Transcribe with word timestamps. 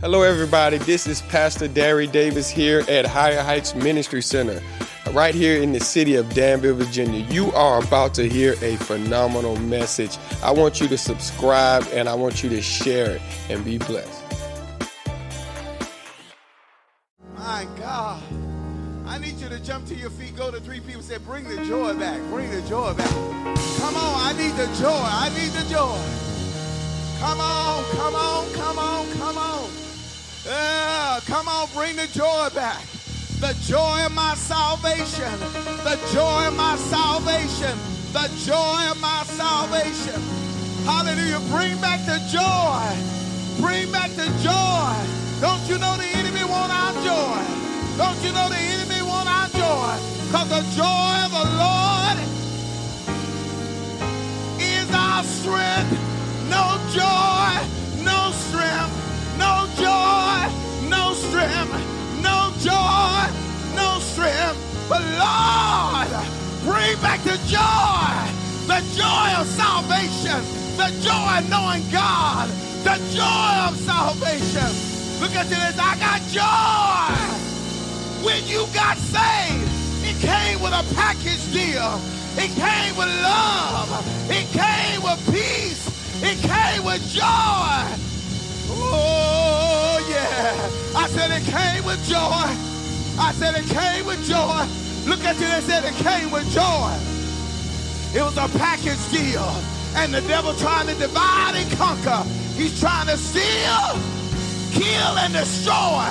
Hello, 0.00 0.22
everybody. 0.22 0.78
This 0.78 1.06
is 1.06 1.20
Pastor 1.20 1.68
Derry 1.68 2.06
Davis 2.06 2.48
here 2.48 2.82
at 2.88 3.04
Higher 3.04 3.42
Heights 3.42 3.74
Ministry 3.74 4.22
Center, 4.22 4.58
right 5.12 5.34
here 5.34 5.60
in 5.60 5.72
the 5.72 5.80
city 5.80 6.14
of 6.14 6.32
Danville, 6.32 6.74
Virginia. 6.74 7.20
You 7.26 7.52
are 7.52 7.84
about 7.84 8.14
to 8.14 8.26
hear 8.26 8.54
a 8.62 8.76
phenomenal 8.76 9.56
message. 9.56 10.16
I 10.42 10.52
want 10.52 10.80
you 10.80 10.88
to 10.88 10.96
subscribe 10.96 11.86
and 11.92 12.08
I 12.08 12.14
want 12.14 12.42
you 12.42 12.48
to 12.48 12.62
share 12.62 13.16
it 13.16 13.22
and 13.50 13.62
be 13.62 13.76
blessed. 13.76 14.24
My 17.36 17.66
God. 17.76 18.22
I 19.04 19.18
need 19.18 19.34
you 19.34 19.50
to 19.50 19.62
jump 19.62 19.86
to 19.88 19.94
your 19.94 20.08
feet, 20.08 20.34
go 20.34 20.50
to 20.50 20.60
three 20.60 20.80
people, 20.80 21.02
say, 21.02 21.18
Bring 21.18 21.44
the 21.44 21.62
joy 21.66 21.92
back, 21.92 22.18
bring 22.30 22.50
the 22.50 22.62
joy 22.62 22.94
back. 22.94 23.10
Come 23.10 23.96
on, 23.96 24.14
I 24.16 24.32
need 24.38 24.52
the 24.52 24.64
joy, 24.80 24.88
I 24.88 25.28
need 25.38 25.50
the 25.50 25.68
joy. 25.68 25.98
Come 27.20 27.38
on, 27.38 27.84
come 27.96 28.14
on, 28.14 28.52
come 28.54 28.78
on, 28.78 29.12
come 29.18 29.36
on. 29.36 29.79
Yeah, 30.50 31.20
come 31.26 31.46
on, 31.46 31.68
bring 31.74 31.94
the 31.94 32.08
joy 32.08 32.48
back. 32.52 32.82
The 33.38 33.54
joy 33.70 34.02
of 34.04 34.12
my 34.12 34.34
salvation. 34.34 35.30
The 35.86 35.96
joy 36.12 36.48
of 36.48 36.56
my 36.56 36.74
salvation. 36.74 37.78
The 38.12 38.26
joy 38.44 38.90
of 38.90 39.00
my 39.00 39.22
salvation. 39.38 40.20
Hallelujah. 40.84 41.38
Bring 41.54 41.80
back 41.80 42.04
the 42.04 42.18
joy. 42.26 42.82
Bring 43.62 43.92
back 43.92 44.10
the 44.18 44.26
joy. 44.42 44.90
Don't 45.40 45.62
you 45.70 45.78
know 45.78 45.96
the 45.96 46.10
enemy 46.18 46.42
want 46.42 46.72
our 46.72 46.94
joy? 47.06 47.38
Don't 47.96 48.18
you 48.24 48.32
know 48.32 48.48
the 48.48 48.58
enemy 48.58 49.02
want 49.06 49.28
our 49.30 49.46
joy? 49.54 49.94
Because 50.26 50.48
the 50.48 50.66
joy 50.74 51.14
of 51.26 51.30
the 51.30 51.46
Lord 51.62 52.18
is 54.58 54.90
our 54.90 55.22
strength. 55.22 55.94
No 56.50 56.74
joy, 56.90 57.29
But 64.90 65.02
Lord, 65.22 66.10
bring 66.66 66.98
back 67.00 67.22
the 67.22 67.38
joy, 67.46 68.10
the 68.66 68.82
joy 68.98 69.28
of 69.38 69.46
salvation, 69.46 70.42
the 70.76 70.90
joy 70.98 71.38
of 71.38 71.48
knowing 71.48 71.88
God, 71.92 72.50
the 72.82 72.98
joy 73.14 73.54
of 73.70 73.78
salvation. 73.86 74.66
Look 75.20 75.36
at 75.36 75.46
this, 75.46 75.78
I 75.78 75.94
got 76.02 76.20
joy. 76.34 77.14
When 78.26 78.44
you 78.48 78.66
got 78.74 78.98
saved, 78.98 79.70
it 80.02 80.18
came 80.18 80.60
with 80.60 80.72
a 80.72 80.82
package 80.96 81.52
deal. 81.52 82.00
It 82.36 82.50
came 82.58 82.96
with 82.96 83.06
love. 83.22 83.94
It 84.28 84.50
came 84.50 85.02
with 85.02 85.24
peace. 85.30 85.86
It 86.20 86.38
came 86.42 86.84
with 86.84 87.00
joy. 87.08 87.86
Oh, 88.74 90.04
yeah. 90.10 90.98
I 90.98 91.06
said 91.06 91.30
it 91.30 91.44
came 91.44 91.84
with 91.84 92.02
joy. 92.08 92.70
I 93.20 93.32
said 93.32 93.54
it 93.54 93.68
came 93.68 94.06
with 94.06 94.24
joy. 94.24 94.64
Look 95.04 95.20
at 95.28 95.38
you 95.38 95.44
and 95.44 95.62
said 95.62 95.84
it 95.84 95.92
came 96.00 96.30
with 96.30 96.48
joy. 96.56 96.96
It 98.16 98.24
was 98.24 98.32
a 98.40 98.48
package 98.56 98.98
deal. 99.12 99.44
And 99.94 100.14
the 100.14 100.22
devil 100.22 100.54
trying 100.54 100.86
to 100.86 100.94
divide 100.94 101.52
and 101.54 101.70
conquer. 101.76 102.24
He's 102.56 102.80
trying 102.80 103.08
to 103.08 103.18
steal, 103.18 104.00
kill, 104.72 105.12
and 105.20 105.34
destroy. 105.34 106.08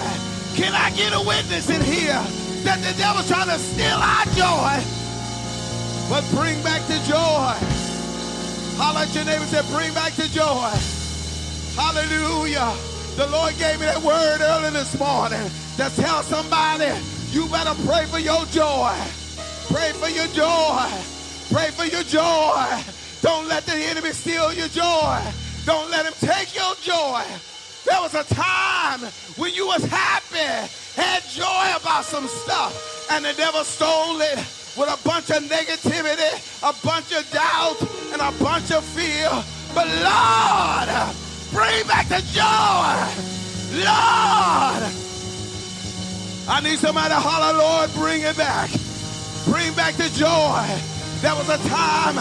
Can 0.53 0.77
I 0.77 0.93
get 0.93 1.13
a 1.13 1.21
witness 1.25 1.69
in 1.69 1.81
here 1.81 2.21
that 2.61 2.77
the 2.85 2.93
devil's 2.93 3.27
trying 3.27 3.49
to 3.49 3.57
steal 3.57 3.97
our 3.97 4.25
joy? 4.37 4.77
But 6.13 6.21
bring 6.29 6.61
back 6.61 6.85
the 6.85 7.01
joy. 7.09 7.57
Holler 8.77 9.01
at 9.01 9.15
your 9.15 9.25
neighbor 9.25 9.41
and 9.41 9.49
say, 9.49 9.65
bring 9.73 9.93
back 9.95 10.13
the 10.13 10.29
joy. 10.29 10.69
Hallelujah. 11.73 12.69
The 13.17 13.25
Lord 13.33 13.57
gave 13.57 13.79
me 13.79 13.87
that 13.87 14.01
word 14.03 14.41
early 14.41 14.69
this 14.69 14.97
morning 14.99 15.49
to 15.79 15.95
tell 15.95 16.23
somebody, 16.23 16.91
you 17.31 17.47
better 17.47 17.73
pray 17.87 18.05
for 18.05 18.19
your 18.19 18.45
joy. 18.47 18.93
Pray 19.71 19.91
for 19.93 20.09
your 20.09 20.27
joy. 20.27 20.85
Pray 21.51 21.71
for 21.71 21.85
your 21.85 22.03
joy. 22.03 22.83
Don't 23.21 23.47
let 23.47 23.65
the 23.65 23.75
enemy 23.75 24.11
steal 24.11 24.51
your 24.53 24.67
joy. 24.67 25.21
Don't 25.65 25.89
let 25.89 26.05
him 26.05 26.13
take 26.19 26.53
your 26.55 26.75
joy. 26.81 27.23
There 27.85 28.01
was 28.01 28.13
a 28.13 28.23
time 28.25 28.99
when 29.37 29.53
you 29.53 29.67
was 29.67 29.83
happy, 29.85 30.69
had 30.95 31.23
joy 31.23 31.79
about 31.79 32.03
some 32.03 32.27
stuff, 32.27 33.07
and 33.11 33.23
the 33.23 33.33
devil 33.33 33.63
stole 33.63 34.19
it 34.19 34.37
with 34.75 34.89
a 34.89 34.99
bunch 35.07 35.29
of 35.29 35.43
negativity, 35.43 36.31
a 36.61 36.73
bunch 36.85 37.13
of 37.13 37.29
doubt, 37.31 37.81
and 38.11 38.21
a 38.21 38.31
bunch 38.43 38.71
of 38.71 38.83
fear. 38.83 39.29
But 39.73 39.87
Lord, 39.87 41.15
Bring 41.51 41.87
back 41.87 42.07
the 42.07 42.21
joy. 42.31 43.83
Lord. 43.83 44.28
I 46.59 46.61
need 46.61 46.77
somebody 46.77 47.07
to 47.07 47.15
holler, 47.15 47.57
Lord, 47.57 47.89
bring 47.93 48.21
it 48.21 48.35
back. 48.35 48.69
Bring 49.45 49.71
back 49.75 49.95
the 49.95 50.09
joy. 50.11 50.67
There 51.23 51.33
was 51.33 51.47
a 51.47 51.57
time 51.69 52.17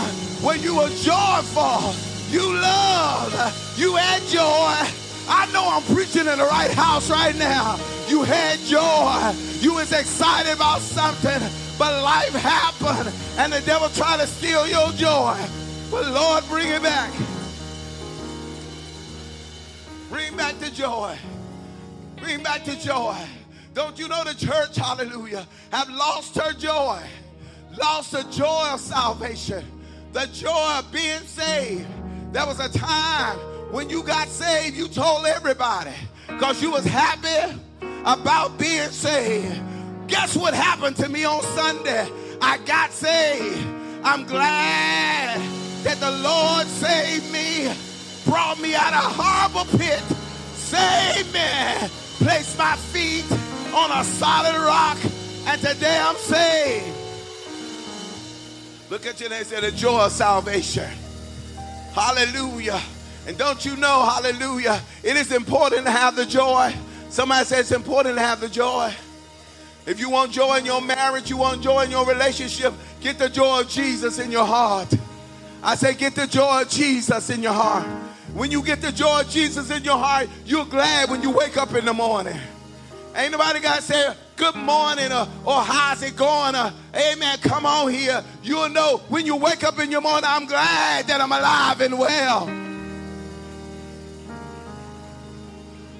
when 0.46 0.62
you 0.62 0.76
were 0.76 0.88
joyful. 0.90 1.90
You 2.30 2.46
loved. 2.54 3.34
You 3.76 3.96
had 3.96 4.22
joy. 4.30 4.78
I 5.26 5.50
know 5.52 5.66
I'm 5.66 5.82
preaching 5.92 6.28
in 6.28 6.38
the 6.38 6.44
right 6.44 6.70
house 6.70 7.10
right 7.10 7.34
now. 7.34 7.80
You 8.06 8.22
had 8.22 8.60
joy. 8.60 9.34
You 9.58 9.74
was 9.74 9.90
excited 9.90 10.52
about 10.52 10.82
something, 10.82 11.42
but 11.76 12.00
life 12.04 12.32
happened 12.34 13.12
and 13.38 13.52
the 13.52 13.60
devil 13.62 13.88
tried 13.88 14.20
to 14.20 14.26
steal 14.28 14.68
your 14.68 14.92
joy. 14.92 15.34
But 15.90 16.06
Lord, 16.12 16.46
bring 16.46 16.68
it 16.68 16.84
back. 16.84 17.10
Bring 20.08 20.36
back 20.36 20.60
the 20.60 20.70
joy. 20.70 21.18
Bring 22.18 22.40
back 22.44 22.64
the 22.64 22.76
joy. 22.76 23.16
Don't 23.78 23.96
you 23.96 24.08
know 24.08 24.24
the 24.24 24.34
church, 24.34 24.74
hallelujah, 24.74 25.46
have 25.70 25.88
lost 25.88 26.36
her 26.36 26.52
joy, 26.52 27.00
lost 27.80 28.10
the 28.10 28.24
joy 28.24 28.70
of 28.72 28.80
salvation, 28.80 29.64
the 30.12 30.26
joy 30.32 30.78
of 30.80 30.90
being 30.90 31.20
saved. 31.20 31.86
There 32.32 32.44
was 32.44 32.58
a 32.58 32.68
time 32.76 33.38
when 33.70 33.88
you 33.88 34.02
got 34.02 34.26
saved, 34.26 34.76
you 34.76 34.88
told 34.88 35.26
everybody 35.26 35.92
because 36.26 36.60
you 36.60 36.72
was 36.72 36.84
happy 36.84 37.56
about 38.04 38.58
being 38.58 38.88
saved. 38.88 39.62
Guess 40.08 40.36
what 40.36 40.54
happened 40.54 40.96
to 40.96 41.08
me 41.08 41.24
on 41.24 41.40
Sunday? 41.42 42.08
I 42.42 42.58
got 42.66 42.90
saved. 42.90 43.64
I'm 44.02 44.26
glad 44.26 45.40
that 45.84 46.00
the 46.00 46.10
Lord 46.10 46.66
saved 46.66 47.32
me 47.32 47.72
brought 48.24 48.60
me 48.60 48.74
out 48.74 48.92
of 48.92 49.16
horrible 49.16 49.78
pit, 49.78 50.02
saved 50.52 51.32
me, 51.32 51.88
placed 52.18 52.58
my 52.58 52.74
feet 52.74 53.37
on 53.78 53.92
a 53.92 54.04
solid 54.04 54.56
rock, 54.56 54.98
and 55.46 55.60
today 55.60 55.98
I'm 56.02 56.16
saved. 56.16 56.96
Look 58.90 59.06
at 59.06 59.20
you 59.20 59.28
and 59.28 59.46
say 59.46 59.60
the 59.60 59.70
joy 59.70 60.06
of 60.06 60.12
salvation. 60.12 60.90
Hallelujah. 61.92 62.80
And 63.26 63.38
don't 63.38 63.64
you 63.64 63.76
know, 63.76 64.04
hallelujah, 64.04 64.80
it 65.02 65.16
is 65.16 65.30
important 65.32 65.84
to 65.84 65.90
have 65.90 66.16
the 66.16 66.26
joy. 66.26 66.74
Somebody 67.08 67.44
says 67.44 67.60
it's 67.60 67.72
important 67.72 68.16
to 68.16 68.22
have 68.22 68.40
the 68.40 68.48
joy. 68.48 68.92
If 69.86 70.00
you 70.00 70.10
want 70.10 70.32
joy 70.32 70.56
in 70.56 70.66
your 70.66 70.80
marriage, 70.80 71.30
you 71.30 71.36
want 71.36 71.62
joy 71.62 71.84
in 71.84 71.90
your 71.90 72.06
relationship, 72.06 72.74
get 73.00 73.18
the 73.18 73.28
joy 73.28 73.60
of 73.60 73.68
Jesus 73.68 74.18
in 74.18 74.32
your 74.32 74.44
heart. 74.44 74.92
I 75.62 75.76
say, 75.76 75.94
get 75.94 76.14
the 76.14 76.26
joy 76.26 76.62
of 76.62 76.68
Jesus 76.68 77.30
in 77.30 77.42
your 77.42 77.52
heart. 77.52 77.86
When 78.34 78.50
you 78.50 78.62
get 78.62 78.80
the 78.80 78.92
joy 78.92 79.20
of 79.20 79.28
Jesus 79.28 79.70
in 79.70 79.84
your 79.84 79.98
heart, 79.98 80.28
you're 80.44 80.66
glad 80.66 81.10
when 81.10 81.22
you 81.22 81.30
wake 81.30 81.56
up 81.56 81.74
in 81.74 81.84
the 81.84 81.94
morning. 81.94 82.38
Ain't 83.18 83.32
nobody 83.32 83.58
got 83.58 83.76
to 83.76 83.82
say 83.82 84.14
good 84.36 84.54
morning 84.54 85.10
or, 85.10 85.26
or 85.44 85.60
how's 85.60 86.04
it 86.04 86.14
going 86.14 86.54
or 86.54 86.72
amen, 86.94 87.38
come 87.42 87.66
on 87.66 87.92
here. 87.92 88.22
You'll 88.44 88.68
know 88.68 88.98
when 89.08 89.26
you 89.26 89.34
wake 89.34 89.64
up 89.64 89.80
in 89.80 89.90
your 89.90 90.00
morning, 90.00 90.22
I'm 90.24 90.46
glad 90.46 91.08
that 91.08 91.20
I'm 91.20 91.32
alive 91.32 91.80
and 91.80 91.98
well. 91.98 92.46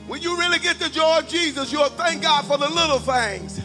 When 0.07 0.23
you 0.23 0.39
really 0.39 0.61
get 0.61 0.79
the 0.79 0.89
joy 0.89 1.19
of 1.19 1.27
Jesus, 1.27 1.73
you'll 1.73 1.89
thank 1.89 2.23
God 2.23 2.45
for 2.45 2.57
the 2.57 2.71
little 2.71 3.01
things 3.01 3.61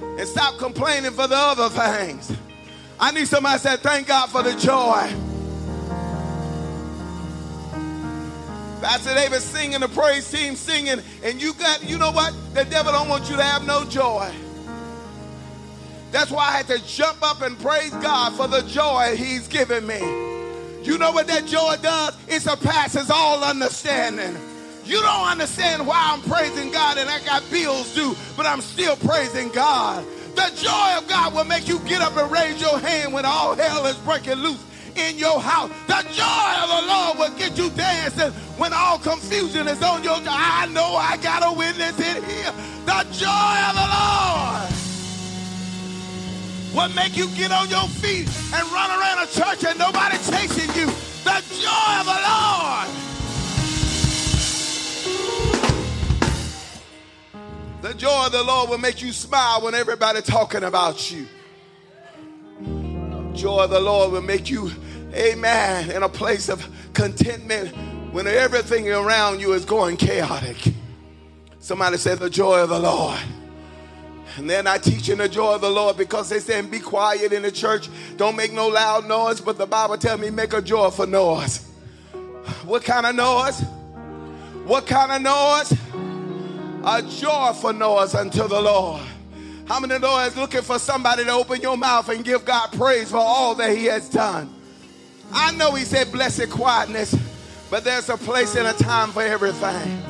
and 0.00 0.26
stop 0.26 0.56
complaining 0.58 1.12
for 1.12 1.26
the 1.26 1.36
other 1.36 1.68
things. 1.68 2.32
I 2.98 3.10
need 3.10 3.28
somebody 3.28 3.58
to 3.60 3.68
say, 3.68 3.76
thank 3.76 4.06
God 4.06 4.30
for 4.30 4.42
the 4.42 4.54
joy. 4.54 5.33
Pastor 8.84 9.14
David 9.14 9.40
singing, 9.40 9.80
the 9.80 9.88
praise 9.88 10.30
team 10.30 10.56
singing, 10.56 11.00
and 11.22 11.40
you 11.40 11.54
got, 11.54 11.82
you 11.88 11.96
know 11.96 12.10
what? 12.10 12.34
The 12.52 12.66
devil 12.66 12.92
don't 12.92 13.08
want 13.08 13.30
you 13.30 13.36
to 13.36 13.42
have 13.42 13.66
no 13.66 13.86
joy. 13.86 14.30
That's 16.10 16.30
why 16.30 16.48
I 16.48 16.50
had 16.50 16.66
to 16.66 16.86
jump 16.86 17.22
up 17.22 17.40
and 17.40 17.58
praise 17.58 17.92
God 17.92 18.34
for 18.34 18.46
the 18.46 18.60
joy 18.68 19.14
he's 19.16 19.48
given 19.48 19.86
me. 19.86 20.00
You 20.82 20.98
know 20.98 21.12
what 21.12 21.26
that 21.28 21.46
joy 21.46 21.76
does? 21.80 22.14
It 22.28 22.42
surpasses 22.42 23.10
all 23.10 23.42
understanding. 23.42 24.36
You 24.84 25.00
don't 25.00 25.28
understand 25.28 25.86
why 25.86 26.10
I'm 26.12 26.20
praising 26.30 26.70
God 26.70 26.98
and 26.98 27.08
I 27.08 27.24
got 27.24 27.42
bills 27.50 27.94
due, 27.94 28.14
but 28.36 28.44
I'm 28.44 28.60
still 28.60 28.96
praising 28.96 29.48
God. 29.48 30.04
The 30.34 30.52
joy 30.56 30.98
of 30.98 31.08
God 31.08 31.32
will 31.32 31.44
make 31.44 31.68
you 31.68 31.78
get 31.88 32.02
up 32.02 32.18
and 32.18 32.30
raise 32.30 32.60
your 32.60 32.78
hand 32.78 33.14
when 33.14 33.24
all 33.24 33.54
hell 33.54 33.86
is 33.86 33.96
breaking 34.00 34.34
loose 34.34 34.62
in 34.94 35.16
your 35.16 35.40
house. 35.40 35.70
The 35.86 36.02
joy 36.12 36.43
Lord 37.56 37.72
you 37.72 37.76
dancing 37.76 38.32
when 38.58 38.72
all 38.72 38.98
confusion 38.98 39.68
is 39.68 39.82
on 39.82 40.02
your 40.02 40.16
I 40.26 40.66
know 40.72 40.96
I 40.96 41.16
got 41.18 41.42
a 41.44 41.52
witness 41.56 41.98
in 41.98 42.22
here. 42.24 42.52
The 42.84 43.04
joy 43.12 43.56
of 43.68 43.74
the 43.74 43.88
Lord 43.94 44.70
will 46.74 46.94
make 46.94 47.16
you 47.16 47.28
get 47.36 47.52
on 47.52 47.68
your 47.68 47.88
feet 47.88 48.26
and 48.52 48.72
run 48.72 48.90
around 48.90 49.22
a 49.22 49.30
church 49.30 49.64
and 49.64 49.78
nobody 49.78 50.16
chasing 50.18 50.74
you. 50.74 50.86
The 51.24 51.42
joy 51.60 52.00
of 52.00 52.06
the 52.06 52.20
Lord. 52.28 52.88
The 57.82 57.94
joy 57.94 58.26
of 58.26 58.32
the 58.32 58.42
Lord 58.42 58.70
will 58.70 58.78
make 58.78 59.02
you 59.02 59.12
smile 59.12 59.62
when 59.62 59.74
everybody 59.74 60.22
talking 60.22 60.64
about 60.64 61.12
you. 61.12 61.26
Joy 63.34 63.64
of 63.64 63.70
the 63.70 63.80
Lord 63.80 64.12
will 64.12 64.22
make 64.22 64.48
you, 64.50 64.70
amen, 65.14 65.90
in 65.90 66.02
a 66.02 66.08
place 66.08 66.48
of 66.48 66.66
contentment 66.92 67.74
when 68.12 68.26
everything 68.26 68.88
around 68.88 69.40
you 69.40 69.52
is 69.52 69.64
going 69.64 69.96
chaotic. 69.96 70.56
Somebody 71.58 71.96
said 71.96 72.18
the 72.18 72.30
joy 72.30 72.60
of 72.60 72.68
the 72.68 72.78
Lord. 72.78 73.18
And 74.36 74.50
they're 74.50 74.62
not 74.62 74.82
teaching 74.82 75.18
the 75.18 75.28
joy 75.28 75.54
of 75.54 75.60
the 75.60 75.70
Lord 75.70 75.96
because 75.96 76.28
they 76.28 76.40
saying 76.40 76.68
be 76.68 76.80
quiet 76.80 77.32
in 77.32 77.42
the 77.42 77.52
church. 77.52 77.88
Don't 78.16 78.36
make 78.36 78.52
no 78.52 78.68
loud 78.68 79.06
noise. 79.06 79.40
But 79.40 79.58
the 79.58 79.66
Bible 79.66 79.96
tell 79.96 80.18
me 80.18 80.30
make 80.30 80.52
a 80.52 80.60
joyful 80.60 81.06
noise. 81.06 81.68
What 82.64 82.84
kind 82.84 83.06
of 83.06 83.14
noise? 83.14 83.60
What 84.64 84.86
kind 84.86 85.12
of 85.12 85.22
noise? 85.22 85.72
A 86.84 87.02
joyful 87.02 87.72
noise 87.72 88.14
unto 88.14 88.46
the 88.48 88.60
Lord. 88.60 89.02
How 89.66 89.80
many 89.80 89.98
know 89.98 90.18
is 90.20 90.36
looking 90.36 90.62
for 90.62 90.78
somebody 90.78 91.24
to 91.24 91.30
open 91.30 91.60
your 91.60 91.76
mouth 91.76 92.08
and 92.10 92.24
give 92.24 92.44
God 92.44 92.72
praise 92.72 93.10
for 93.10 93.16
all 93.16 93.54
that 93.54 93.76
He 93.76 93.86
has 93.86 94.08
done? 94.08 94.53
I 95.32 95.52
know 95.52 95.72
He 95.74 95.84
said 95.84 96.12
blessed 96.12 96.50
quietness, 96.50 97.16
but 97.70 97.84
there's 97.84 98.08
a 98.08 98.16
place 98.16 98.54
and 98.56 98.66
a 98.66 98.72
time 98.72 99.10
for 99.10 99.22
everything. 99.22 100.02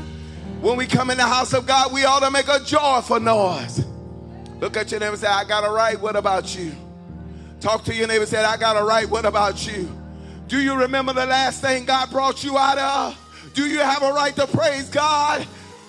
When 0.60 0.76
we 0.76 0.86
come 0.86 1.10
in 1.10 1.18
the 1.18 1.26
house 1.26 1.52
of 1.52 1.66
God, 1.66 1.92
we 1.92 2.04
ought 2.04 2.20
to 2.20 2.30
make 2.30 2.48
a 2.48 2.60
joyful 2.60 3.20
noise. 3.20 3.84
Look 4.60 4.76
at 4.76 4.90
your 4.90 5.00
neighbor 5.00 5.12
and 5.12 5.20
say, 5.20 5.26
I 5.26 5.44
got 5.44 5.64
a 5.64 5.70
right. 5.70 6.00
What 6.00 6.16
about 6.16 6.56
you? 6.56 6.72
Talk 7.60 7.84
to 7.84 7.94
your 7.94 8.06
neighbor 8.06 8.22
and 8.22 8.30
say, 8.30 8.42
I 8.42 8.56
got 8.56 8.76
a 8.80 8.82
right. 8.82 9.08
What 9.08 9.26
about 9.26 9.66
you? 9.66 9.90
Do 10.48 10.60
you 10.60 10.74
remember 10.74 11.12
the 11.12 11.26
last 11.26 11.60
thing 11.60 11.84
God 11.84 12.10
brought 12.10 12.44
you 12.44 12.56
out 12.56 12.78
of? 12.78 13.52
Do 13.54 13.66
you 13.66 13.80
have 13.80 14.02
a 14.02 14.12
right 14.12 14.34
to 14.36 14.46
praise 14.46 14.88
God? 14.88 15.42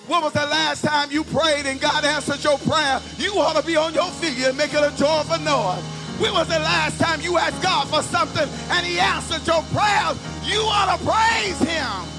When 0.06 0.22
was 0.22 0.32
the 0.34 0.46
last 0.46 0.84
time 0.84 1.10
you 1.10 1.24
prayed 1.24 1.66
and 1.66 1.80
God 1.80 2.04
answered 2.04 2.44
your 2.44 2.58
prayer? 2.58 3.00
You 3.18 3.32
ought 3.38 3.60
to 3.60 3.66
be 3.66 3.76
on 3.76 3.92
your 3.92 4.10
feet 4.12 4.44
and 4.46 4.56
make 4.56 4.72
it 4.72 4.82
a 4.82 4.96
joyful 4.96 5.38
noise. 5.38 5.82
When 6.18 6.32
was 6.32 6.48
the 6.48 6.58
last 6.58 6.98
time 7.00 7.20
you 7.20 7.38
asked 7.38 7.62
God 7.62 7.88
for 7.88 8.02
something 8.02 8.48
and 8.70 8.86
He 8.86 8.98
answered 8.98 9.46
your 9.46 9.62
prayer? 9.74 10.14
You 10.44 10.60
ought 10.60 10.96
to 10.96 11.04
praise 11.04 11.58
Him. 11.60 12.16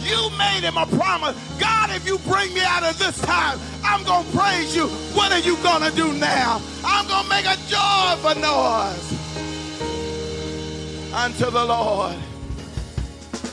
You 0.00 0.30
made 0.36 0.62
Him 0.62 0.76
a 0.76 0.86
promise. 0.86 1.36
God, 1.58 1.90
if 1.90 2.06
you 2.06 2.18
bring 2.18 2.52
me 2.54 2.60
out 2.62 2.82
of 2.82 2.98
this 2.98 3.20
time, 3.22 3.58
I'm 3.84 4.04
going 4.04 4.24
to 4.24 4.36
praise 4.36 4.74
you. 4.74 4.88
What 5.14 5.32
are 5.32 5.40
you 5.40 5.56
going 5.58 5.82
to 5.82 5.96
do 5.96 6.12
now? 6.12 6.60
I'm 6.84 7.06
going 7.08 7.24
to 7.24 7.28
make 7.28 7.46
a 7.46 7.56
joyful 7.66 8.34
noise 8.40 9.22
unto 11.12 11.50
the 11.50 11.64
Lord. 11.64 12.16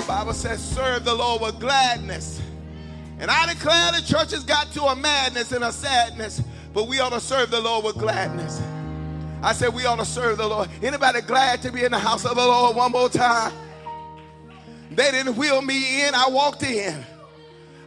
Bible 0.08 0.34
says, 0.34 0.64
serve 0.64 1.06
the 1.06 1.14
Lord 1.14 1.42
with 1.42 1.60
gladness. 1.60 2.42
And 3.20 3.30
I 3.30 3.54
declare 3.54 3.92
the 3.92 4.02
church 4.02 4.32
has 4.32 4.44
got 4.44 4.72
to 4.72 4.84
a 4.86 4.96
madness 4.96 5.52
and 5.52 5.64
a 5.64 5.72
sadness, 5.72 6.42
but 6.74 6.88
we 6.88 7.00
ought 7.00 7.14
to 7.14 7.20
serve 7.20 7.52
the 7.52 7.60
Lord 7.60 7.86
with 7.86 7.96
gladness. 7.96 8.62
I 9.42 9.54
said 9.54 9.74
we 9.74 9.86
ought 9.86 10.00
to 10.00 10.06
serve 10.06 10.38
the 10.38 10.48
Lord. 10.48 10.70
Anybody 10.82 11.22
glad 11.22 11.62
to 11.62 11.72
be 11.72 11.84
in 11.84 11.92
the 11.92 12.00
house 12.00 12.26
of 12.26 12.36
the 12.36 12.46
Lord 12.46 12.76
one 12.76 12.92
more 12.92 13.10
time? 13.10 13.54
They 14.92 15.12
didn't 15.12 15.36
wheel 15.36 15.62
me 15.62 16.06
in, 16.06 16.14
I 16.14 16.28
walked 16.28 16.64
in. 16.64 17.06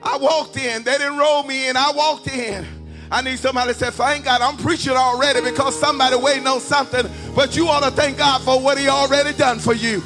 I 0.02 0.16
walked 0.16 0.56
in. 0.56 0.82
They 0.82 0.98
didn't 0.98 1.18
roll 1.18 1.42
me 1.42 1.68
in, 1.68 1.76
I 1.76 1.92
walked 1.94 2.28
in. 2.28 2.66
I 3.10 3.20
need 3.20 3.38
somebody 3.38 3.74
to 3.74 3.78
say, 3.78 3.90
thank 3.90 4.24
God, 4.24 4.40
I'm 4.40 4.56
preaching 4.56 4.94
already 4.94 5.42
because 5.42 5.78
somebody 5.78 6.16
waiting 6.16 6.46
on 6.46 6.60
something, 6.60 7.06
but 7.34 7.54
you 7.54 7.68
ought 7.68 7.84
to 7.84 7.90
thank 7.90 8.16
God 8.16 8.40
for 8.40 8.58
what 8.58 8.78
he 8.78 8.88
already 8.88 9.36
done 9.36 9.58
for 9.58 9.74
you. 9.74 10.02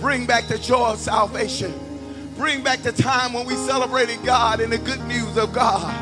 Bring 0.00 0.26
back 0.26 0.48
the 0.48 0.58
joy 0.58 0.90
of 0.90 0.98
salvation. 0.98 1.72
Bring 2.36 2.62
back 2.62 2.80
the 2.80 2.92
time 2.92 3.32
when 3.32 3.46
we 3.46 3.54
celebrated 3.54 4.24
God 4.24 4.60
and 4.60 4.72
the 4.72 4.78
good 4.78 5.04
news 5.06 5.36
of 5.36 5.52
God. 5.52 5.92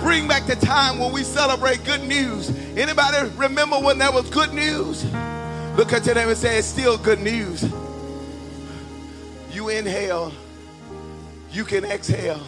Bring 0.00 0.26
back 0.26 0.46
the 0.46 0.56
time 0.56 0.98
when 0.98 1.12
we 1.12 1.22
celebrate 1.22 1.84
good 1.84 2.02
news. 2.02 2.50
Anybody 2.76 3.30
remember 3.36 3.78
when 3.78 3.98
there 3.98 4.12
was 4.12 4.28
good 4.30 4.52
news? 4.52 5.04
Look 5.76 5.92
at 5.92 6.06
your 6.06 6.14
neighbor 6.14 6.30
and 6.30 6.38
say, 6.38 6.58
it's 6.58 6.66
still 6.66 6.96
good 6.96 7.20
news. 7.20 7.62
You 9.50 9.68
inhale, 9.68 10.32
you 11.50 11.64
can 11.64 11.84
exhale. 11.84 12.42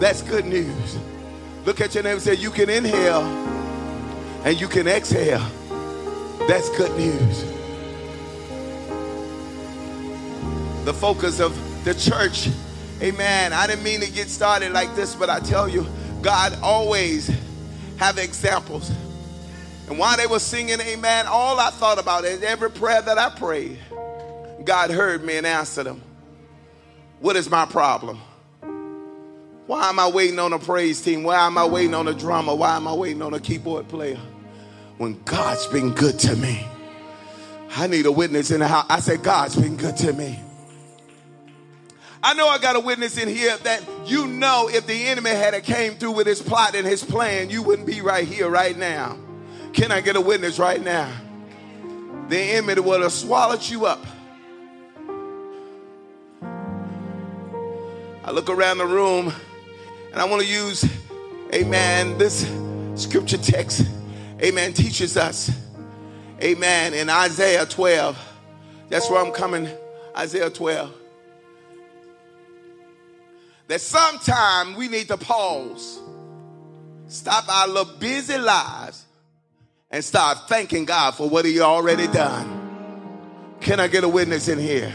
That's 0.00 0.22
good 0.22 0.46
news. 0.46 0.98
Look 1.64 1.80
at 1.80 1.94
your 1.94 2.02
neighbor 2.02 2.14
and 2.14 2.22
say, 2.22 2.34
you 2.34 2.50
can 2.50 2.68
inhale 2.70 3.22
and 4.44 4.60
you 4.60 4.68
can 4.68 4.86
exhale. 4.86 5.46
That's 6.48 6.68
good 6.76 6.96
news. 6.98 7.53
The 10.84 10.94
focus 10.94 11.40
of 11.40 11.54
the 11.84 11.94
church. 11.94 12.48
Amen. 13.02 13.52
I 13.52 13.66
didn't 13.66 13.82
mean 13.84 14.00
to 14.00 14.10
get 14.10 14.28
started 14.28 14.72
like 14.72 14.94
this, 14.94 15.14
but 15.14 15.28
I 15.28 15.40
tell 15.40 15.68
you, 15.68 15.86
God 16.22 16.56
always 16.62 17.30
have 17.98 18.18
examples. 18.18 18.90
And 19.88 19.98
while 19.98 20.16
they 20.16 20.26
were 20.26 20.38
singing 20.38 20.80
amen, 20.80 21.26
all 21.26 21.60
I 21.60 21.70
thought 21.70 21.98
about 21.98 22.24
is 22.24 22.42
every 22.42 22.70
prayer 22.70 23.02
that 23.02 23.18
I 23.18 23.30
prayed, 23.30 23.78
God 24.64 24.90
heard 24.90 25.22
me 25.24 25.36
and 25.36 25.46
answered 25.46 25.84
them. 25.84 26.00
What 27.20 27.36
is 27.36 27.50
my 27.50 27.66
problem? 27.66 28.20
Why 29.66 29.88
am 29.88 29.98
I 29.98 30.08
waiting 30.08 30.38
on 30.38 30.52
a 30.52 30.58
praise 30.58 31.00
team? 31.00 31.22
Why 31.22 31.46
am 31.46 31.56
I 31.56 31.64
waiting 31.64 31.94
on 31.94 32.08
a 32.08 32.14
drummer? 32.14 32.54
Why 32.54 32.76
am 32.76 32.86
I 32.86 32.92
waiting 32.92 33.22
on 33.22 33.34
a 33.34 33.40
keyboard 33.40 33.88
player? 33.88 34.20
When 34.98 35.22
God's 35.24 35.66
been 35.66 35.92
good 35.94 36.18
to 36.20 36.36
me. 36.36 36.66
I 37.76 37.86
need 37.86 38.06
a 38.06 38.12
witness 38.12 38.50
in 38.50 38.60
the 38.60 38.68
house. 38.68 38.86
I 38.88 39.00
said, 39.00 39.22
God's 39.22 39.56
been 39.56 39.76
good 39.76 39.96
to 39.98 40.12
me. 40.12 40.38
I 42.24 42.32
know 42.32 42.48
I 42.48 42.56
got 42.56 42.74
a 42.74 42.80
witness 42.80 43.18
in 43.18 43.28
here 43.28 43.54
that 43.64 43.84
you 44.06 44.26
know 44.26 44.70
if 44.72 44.86
the 44.86 45.08
enemy 45.08 45.28
had 45.28 45.62
came 45.62 45.92
through 45.96 46.12
with 46.12 46.26
his 46.26 46.40
plot 46.40 46.74
and 46.74 46.86
his 46.86 47.04
plan, 47.04 47.50
you 47.50 47.62
wouldn't 47.62 47.86
be 47.86 48.00
right 48.00 48.26
here 48.26 48.48
right 48.48 48.74
now. 48.74 49.18
Can 49.74 49.92
I 49.92 50.00
get 50.00 50.16
a 50.16 50.22
witness 50.22 50.58
right 50.58 50.82
now? 50.82 51.12
The 52.30 52.38
enemy 52.38 52.80
would 52.80 53.02
have 53.02 53.12
swallowed 53.12 53.62
you 53.68 53.84
up. 53.84 54.06
I 58.24 58.30
look 58.30 58.48
around 58.48 58.78
the 58.78 58.86
room 58.86 59.30
and 60.10 60.18
I 60.18 60.24
want 60.24 60.40
to 60.40 60.48
use, 60.48 60.82
amen, 61.52 62.16
this 62.16 62.50
scripture 62.94 63.36
text, 63.36 63.86
amen, 64.42 64.72
teaches 64.72 65.18
us, 65.18 65.50
amen, 66.42 66.94
in 66.94 67.10
Isaiah 67.10 67.66
12. 67.66 68.16
That's 68.88 69.10
where 69.10 69.22
I'm 69.22 69.32
coming, 69.32 69.68
Isaiah 70.16 70.48
12 70.48 71.03
that 73.68 73.80
sometime 73.80 74.74
we 74.74 74.88
need 74.88 75.08
to 75.08 75.16
pause, 75.16 76.00
stop 77.08 77.48
our 77.48 77.68
little 77.68 77.96
busy 77.98 78.38
lives, 78.38 79.04
and 79.90 80.04
start 80.04 80.48
thanking 80.48 80.84
God 80.84 81.12
for 81.12 81.28
what 81.28 81.44
He 81.44 81.60
already 81.60 82.06
done. 82.06 82.60
Can 83.60 83.80
I 83.80 83.88
get 83.88 84.04
a 84.04 84.08
witness 84.08 84.48
in 84.48 84.58
here? 84.58 84.92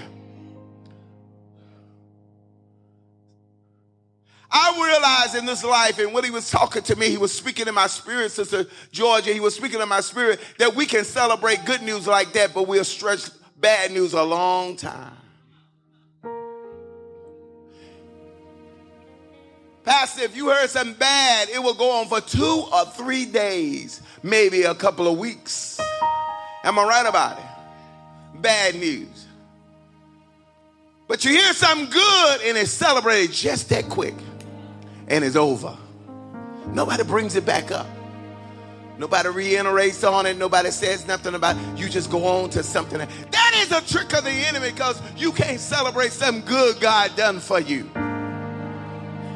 I 4.51 4.73
realized 4.83 5.35
in 5.35 5.45
this 5.45 5.63
life, 5.63 5.99
and 5.99 6.11
when 6.11 6.23
he 6.23 6.31
was 6.31 6.49
talking 6.49 6.81
to 6.83 6.95
me, 6.95 7.09
he 7.09 7.17
was 7.17 7.31
speaking 7.31 7.67
in 7.67 7.75
my 7.75 7.85
spirit, 7.85 8.31
Sister 8.31 8.65
Georgia. 8.91 9.31
He 9.31 9.39
was 9.39 9.55
speaking 9.55 9.79
in 9.79 9.87
my 9.87 10.01
spirit 10.01 10.39
that 10.57 10.75
we 10.75 10.87
can 10.87 11.05
celebrate 11.05 11.65
good 11.65 11.83
news 11.83 12.07
like 12.07 12.33
that, 12.33 12.53
but 12.53 12.67
we'll 12.67 12.83
stretch 12.83 13.29
bad 13.57 13.91
news 13.91 14.13
a 14.13 14.23
long 14.23 14.75
time. 14.75 15.15
Pastor, 19.89 20.21
if 20.21 20.37
you 20.37 20.49
heard 20.51 20.69
something 20.69 20.93
bad, 20.93 21.49
it 21.49 21.57
will 21.57 21.73
go 21.73 21.89
on 21.89 22.05
for 22.05 22.21
two 22.21 22.63
or 22.71 22.85
three 22.85 23.25
days, 23.25 24.03
maybe 24.21 24.61
a 24.61 24.75
couple 24.75 25.07
of 25.07 25.17
weeks. 25.17 25.79
Am 26.63 26.77
I 26.77 26.83
right 26.83 27.07
about 27.07 27.39
it? 27.39 28.39
Bad 28.39 28.75
news. 28.75 29.25
But 31.07 31.25
you 31.25 31.31
hear 31.31 31.53
something 31.53 31.89
good 31.89 32.41
and 32.43 32.55
it's 32.55 32.69
celebrated 32.69 33.33
just 33.33 33.69
that 33.69 33.89
quick 33.89 34.13
and 35.07 35.25
it's 35.25 35.35
over. 35.35 35.75
Nobody 36.67 37.03
brings 37.03 37.35
it 37.35 37.47
back 37.47 37.71
up. 37.71 37.87
Nobody 38.99 39.29
reiterates 39.29 40.03
on 40.03 40.27
it. 40.27 40.37
Nobody 40.37 40.69
says 40.69 41.07
nothing 41.07 41.33
about 41.33 41.55
it. 41.57 41.79
You 41.79 41.89
just 41.89 42.11
go 42.11 42.25
on 42.25 42.51
to 42.51 42.61
something. 42.61 42.99
That 42.99 43.53
is 43.55 43.71
a 43.71 43.81
trick 43.91 44.13
of 44.15 44.23
the 44.23 44.29
enemy 44.29 44.69
because 44.69 45.01
you 45.17 45.31
can't 45.31 45.59
celebrate 45.59 46.11
something 46.11 46.45
good 46.45 46.79
God 46.79 47.15
done 47.15 47.39
for 47.39 47.59
you. 47.59 47.89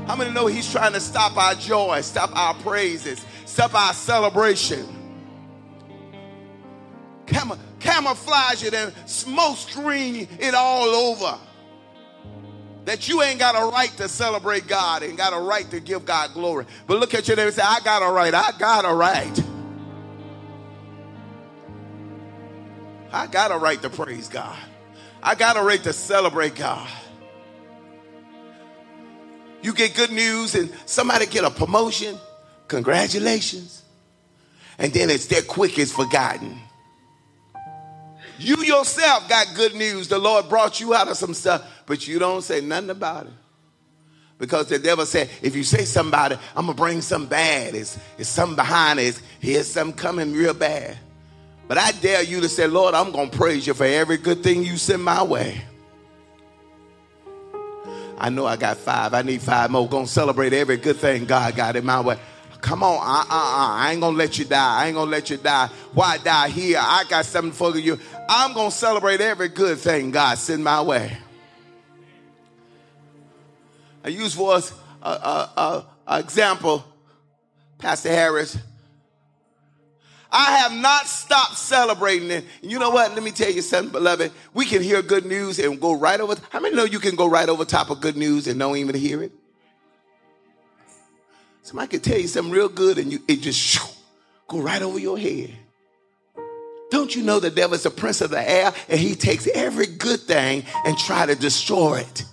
How 0.08 0.16
many 0.18 0.32
know 0.32 0.48
he's 0.48 0.70
trying 0.70 0.94
to 0.94 1.00
stop 1.00 1.38
our 1.38 1.56
joy, 1.56 2.02
stop 2.02 2.36
our 2.36 2.54
praises, 2.56 3.26
stop 3.46 3.74
our 3.74 3.94
celebration. 3.94 4.86
Cam- 7.26 7.60
camouflage 7.80 8.64
it 8.64 8.74
and 8.74 8.94
smoke 9.06 9.58
screen 9.58 10.28
it 10.40 10.54
all 10.54 10.90
over. 10.90 11.38
That 12.84 13.08
you 13.08 13.22
ain't 13.22 13.40
got 13.40 13.56
a 13.56 13.72
right 13.72 13.92
to 13.98 14.10
celebrate 14.10 14.68
God 14.68 15.04
and 15.04 15.18
got 15.18 15.32
a 15.32 15.40
right 15.40 15.70
to 15.72 15.80
give 15.80 16.06
God 16.06 16.34
glory. 16.34 16.66
But 16.86 17.00
look 17.00 17.14
at 17.14 17.30
you 17.30 17.36
there 17.36 17.46
and 17.46 17.56
say, 17.56 17.62
I 17.64 17.80
got 17.82 18.02
a 18.02 18.12
right. 18.12 18.34
I 18.34 18.52
got 18.60 18.84
a 18.84 18.94
right. 18.94 19.44
I 23.14 23.28
got 23.28 23.52
a 23.52 23.58
right 23.58 23.82
to 23.84 23.90
praise 23.90 24.28
God. 24.28 24.58
I 25.22 25.36
got 25.36 25.56
a 25.56 25.62
right 25.62 25.82
to 25.84 25.94
celebrate 25.94 26.56
God. 26.56 26.90
You 29.64 29.74
get 29.74 29.96
good 29.96 30.12
news 30.12 30.56
and 30.56 30.72
somebody 30.86 31.26
get 31.26 31.46
a 31.46 31.50
promotion, 31.50 32.18
congratulations. 32.68 33.82
And 34.78 34.92
then 34.94 35.10
it's 35.10 35.28
that 35.28 35.48
quick 35.48 35.80
it's 35.80 35.92
forgotten. 35.92 36.60
You 38.38 38.58
yourself 38.58 39.30
got 39.30 39.48
good 39.56 39.74
news. 39.74 40.10
The 40.10 40.20
Lord 40.20 40.50
brought 40.50 40.82
you 40.82 40.94
out 40.94 41.08
of 41.08 41.16
some 41.16 41.34
stuff, 41.34 41.66
but 41.86 42.08
you 42.08 42.20
don't 42.20 42.42
say 42.42 42.60
nothing 42.60 42.90
about 42.90 43.28
it. 43.28 43.34
Because 44.38 44.68
the 44.68 44.80
devil 44.80 45.06
said, 45.06 45.30
if 45.42 45.56
you 45.56 45.64
say 45.64 45.86
somebody, 45.86 46.36
I'm 46.56 46.66
gonna 46.66 46.74
bring 46.74 47.00
something 47.02 47.30
bad. 47.30 47.76
It's, 47.76 47.98
it's 48.18 48.28
something 48.28 48.58
behind 48.58 49.00
it. 49.00 49.22
Here's 49.40 49.68
something 49.68 49.96
coming 49.96 50.34
real 50.34 50.54
bad. 50.54 50.98
But 51.70 51.78
I 51.78 51.92
dare 51.94 52.24
you 52.24 52.42
to 52.42 52.50
say, 52.50 52.68
Lord, 52.68 52.96
I'm 52.96 53.14
gonna 53.14 53.30
praise 53.30 53.66
you 53.66 53.74
for 53.74 53.86
every 53.86 54.18
good 54.18 54.44
thing 54.44 54.64
you 54.64 54.76
send 54.76 55.04
my 55.04 55.24
way. 55.24 55.64
I 58.24 58.30
know 58.30 58.46
I 58.46 58.56
got 58.56 58.78
five. 58.78 59.14
I 59.14 59.22
need 59.22 59.42
five 59.42 59.70
more. 59.70 59.86
Gonna 59.86 60.08
celebrate 60.08 60.54
every 60.54 60.78
good 60.78 60.96
thing 60.96 61.26
God 61.26 61.58
got 61.58 61.76
in 61.76 61.84
my 61.86 62.00
way. 62.00 62.18
Come 62.62 62.82
on, 62.82 62.96
uh, 62.96 63.20
uh, 63.20 63.26
uh. 63.30 63.74
I 63.76 63.92
ain't 63.92 64.00
gonna 64.00 64.16
let 64.16 64.40
you 64.40 64.46
die. 64.46 64.82
I 64.82 64.88
ain't 64.88 64.96
gonna 64.96 65.12
let 65.12 65.30
you 65.30 65.36
die. 65.36 65.68
Why 65.94 66.20
die 66.20 66.48
here? 66.48 66.80
I 66.80 67.04
got 67.10 67.26
something 67.26 67.52
for 67.52 67.78
you. 67.78 68.00
I'm 68.30 68.54
gonna 68.54 68.72
celebrate 68.72 69.20
every 69.20 69.50
good 69.50 69.78
thing 69.78 70.12
God 70.12 70.38
send 70.38 70.64
my 70.64 70.82
way. 70.82 71.18
I 74.06 74.08
use 74.08 74.34
for 74.34 74.54
us 74.54 74.74
a, 75.02 75.10
a, 75.10 75.52
a, 75.58 75.86
a 76.08 76.20
example, 76.20 76.86
Pastor 77.78 78.08
Harris. 78.08 78.58
I 80.36 80.58
have 80.58 80.74
not 80.74 81.06
stopped 81.06 81.58
celebrating 81.58 82.32
it. 82.32 82.44
And 82.64 82.72
you 82.72 82.80
know 82.80 82.90
what? 82.90 83.14
Let 83.14 83.22
me 83.22 83.30
tell 83.30 83.52
you 83.52 83.62
something, 83.62 83.92
beloved. 83.92 84.32
We 84.56 84.66
can 84.66 84.82
hear 84.82 85.04
good 85.04 85.26
news 85.26 85.60
and 85.60 85.80
go 85.80 85.94
right 85.94 86.20
over. 86.20 86.36
How 86.50 86.60
many 86.60 86.76
know 86.76 86.86
you 86.86 87.00
can 87.00 87.16
go 87.16 87.28
right 87.28 87.48
over 87.48 87.64
top 87.64 87.92
of 87.92 88.02
good 88.02 88.18
news 88.18 88.48
and 88.48 88.60
don't 88.60 88.76
even 88.78 88.96
hear 88.96 89.22
it? 89.22 89.32
Somebody 91.62 91.88
could 91.90 92.04
tell 92.04 92.18
you 92.18 92.28
something 92.28 92.52
real 92.52 92.68
good 92.68 92.98
and 92.98 93.12
you 93.12 93.24
it 93.28 93.42
just 93.42 93.60
shoo, 93.60 93.88
go 94.48 94.60
right 94.60 94.82
over 94.82 94.98
your 94.98 95.20
head. 95.20 95.52
Don't 96.90 97.16
you 97.16 97.24
know 97.24 97.40
the 97.40 97.52
devil 97.52 97.76
is 97.76 97.84
the 97.84 97.92
prince 97.92 98.22
of 98.22 98.32
the 98.32 98.50
air 98.50 98.74
and 98.90 99.00
he 99.00 99.16
takes 99.16 99.48
every 99.48 99.86
good 99.86 100.20
thing 100.22 100.64
and 100.86 100.98
try 100.98 101.28
to 101.28 101.36
destroy 101.36 102.00
it? 102.00 102.26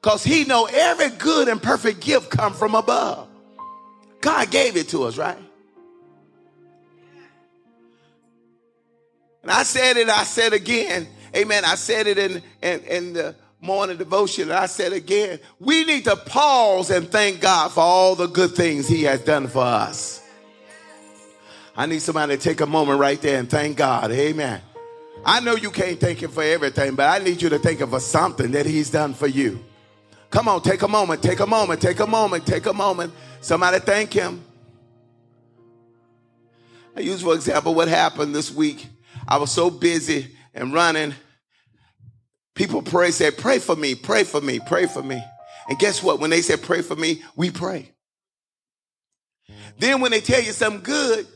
Because 0.00 0.24
he 0.24 0.44
know 0.44 0.66
every 0.66 1.10
good 1.10 1.48
and 1.48 1.62
perfect 1.62 2.00
gift 2.00 2.30
come 2.30 2.52
from 2.52 2.74
above. 2.74 3.28
God 4.20 4.50
gave 4.50 4.76
it 4.76 4.88
to 4.88 5.04
us, 5.04 5.16
right? 5.16 5.38
And 9.44 9.50
I 9.50 9.62
said 9.62 9.98
it, 9.98 10.08
I 10.08 10.24
said 10.24 10.54
again. 10.54 11.06
Amen. 11.36 11.66
I 11.66 11.74
said 11.74 12.06
it 12.06 12.16
in, 12.16 12.42
in, 12.62 12.80
in 12.84 13.12
the 13.12 13.34
morning 13.60 13.98
devotion. 13.98 14.44
And 14.44 14.54
I 14.54 14.64
said 14.64 14.94
again, 14.94 15.38
we 15.60 15.84
need 15.84 16.04
to 16.04 16.16
pause 16.16 16.88
and 16.88 17.10
thank 17.10 17.42
God 17.42 17.70
for 17.70 17.80
all 17.80 18.14
the 18.14 18.26
good 18.26 18.52
things 18.52 18.88
he 18.88 19.02
has 19.02 19.20
done 19.20 19.46
for 19.48 19.62
us. 19.62 20.22
I 21.76 21.84
need 21.84 22.00
somebody 22.00 22.38
to 22.38 22.42
take 22.42 22.62
a 22.62 22.66
moment 22.66 22.98
right 22.98 23.20
there 23.20 23.38
and 23.38 23.50
thank 23.50 23.76
God. 23.76 24.10
Amen. 24.12 24.62
I 25.26 25.40
know 25.40 25.56
you 25.56 25.70
can't 25.70 26.00
thank 26.00 26.22
him 26.22 26.30
for 26.30 26.42
everything, 26.42 26.94
but 26.94 27.10
I 27.10 27.22
need 27.22 27.42
you 27.42 27.50
to 27.50 27.58
thank 27.58 27.80
him 27.80 27.90
for 27.90 28.00
something 28.00 28.50
that 28.52 28.64
he's 28.64 28.88
done 28.88 29.12
for 29.12 29.26
you. 29.26 29.62
Come 30.30 30.48
on, 30.48 30.62
take 30.62 30.80
a 30.80 30.88
moment, 30.88 31.22
take 31.22 31.40
a 31.40 31.46
moment, 31.46 31.82
take 31.82 32.00
a 32.00 32.06
moment, 32.06 32.46
take 32.46 32.64
a 32.64 32.72
moment. 32.72 33.12
Somebody 33.42 33.78
thank 33.80 34.10
him. 34.14 34.42
I 36.96 37.00
use, 37.00 37.20
for 37.20 37.34
example, 37.34 37.74
what 37.74 37.88
happened 37.88 38.34
this 38.34 38.50
week. 38.50 38.86
I 39.26 39.38
was 39.38 39.50
so 39.50 39.70
busy 39.70 40.34
and 40.54 40.72
running. 40.72 41.14
People 42.54 42.82
pray, 42.82 43.10
say, 43.10 43.30
pray 43.30 43.58
for 43.58 43.74
me, 43.74 43.94
pray 43.94 44.24
for 44.24 44.40
me, 44.40 44.60
pray 44.60 44.86
for 44.86 45.02
me. 45.02 45.22
And 45.68 45.78
guess 45.78 46.02
what? 46.02 46.20
When 46.20 46.30
they 46.30 46.42
say 46.42 46.56
pray 46.56 46.82
for 46.82 46.94
me, 46.94 47.22
we 47.36 47.50
pray. 47.50 47.90
Then 49.78 50.00
when 50.00 50.10
they 50.10 50.20
tell 50.20 50.42
you 50.42 50.52
something 50.52 50.82
good, 50.82 51.26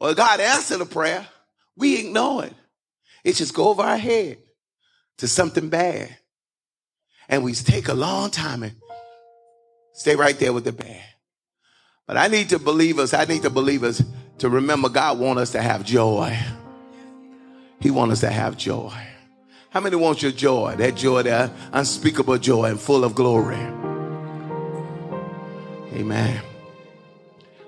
or 0.00 0.14
God 0.14 0.40
answered 0.40 0.78
the 0.78 0.86
prayer, 0.86 1.26
we 1.76 1.98
ignore 2.00 2.44
it. 2.44 2.52
It 3.24 3.36
just 3.36 3.54
go 3.54 3.68
over 3.68 3.82
our 3.82 3.96
head 3.96 4.38
to 5.18 5.28
something 5.28 5.68
bad. 5.68 6.16
And 7.28 7.44
we 7.44 7.52
take 7.54 7.88
a 7.88 7.94
long 7.94 8.30
time 8.30 8.62
and 8.62 8.74
stay 9.92 10.16
right 10.16 10.38
there 10.38 10.52
with 10.52 10.64
the 10.64 10.72
bad. 10.72 11.02
But 12.06 12.16
I 12.16 12.28
need 12.28 12.50
to 12.50 12.58
believe 12.58 12.98
us, 12.98 13.12
I 13.12 13.24
need 13.24 13.42
to 13.42 13.50
believe 13.50 13.84
us 13.84 14.02
to 14.38 14.48
remember 14.48 14.88
God 14.88 15.18
want 15.18 15.38
us 15.38 15.52
to 15.52 15.62
have 15.62 15.84
joy. 15.84 16.38
He 17.80 17.90
want 17.90 18.12
us 18.12 18.20
to 18.20 18.30
have 18.30 18.56
joy. 18.56 18.92
How 19.70 19.80
many 19.80 19.96
want 19.96 20.22
your 20.22 20.32
joy? 20.32 20.74
That 20.78 20.96
joy, 20.96 21.22
that 21.22 21.50
unspeakable 21.72 22.38
joy 22.38 22.64
and 22.70 22.80
full 22.80 23.04
of 23.04 23.14
glory. 23.14 23.60
Amen. 25.92 26.40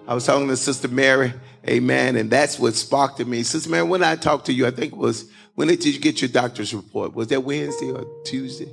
I 0.08 0.14
was 0.14 0.26
talking 0.26 0.48
to 0.48 0.56
Sister 0.56 0.88
Mary, 0.88 1.32
amen, 1.68 2.16
and 2.16 2.30
that's 2.30 2.58
what 2.58 2.74
sparked 2.74 3.20
in 3.20 3.30
me. 3.30 3.42
Sister 3.42 3.70
Mary, 3.70 3.84
when 3.84 4.02
I 4.02 4.16
talked 4.16 4.46
to 4.46 4.52
you, 4.52 4.66
I 4.66 4.70
think 4.70 4.92
it 4.92 4.98
was, 4.98 5.30
when 5.54 5.68
did 5.68 5.84
you 5.84 5.98
get 6.00 6.20
your 6.20 6.30
doctor's 6.30 6.74
report? 6.74 7.14
Was 7.14 7.28
that 7.28 7.44
Wednesday 7.44 7.92
or 7.92 8.04
Tuesday? 8.24 8.72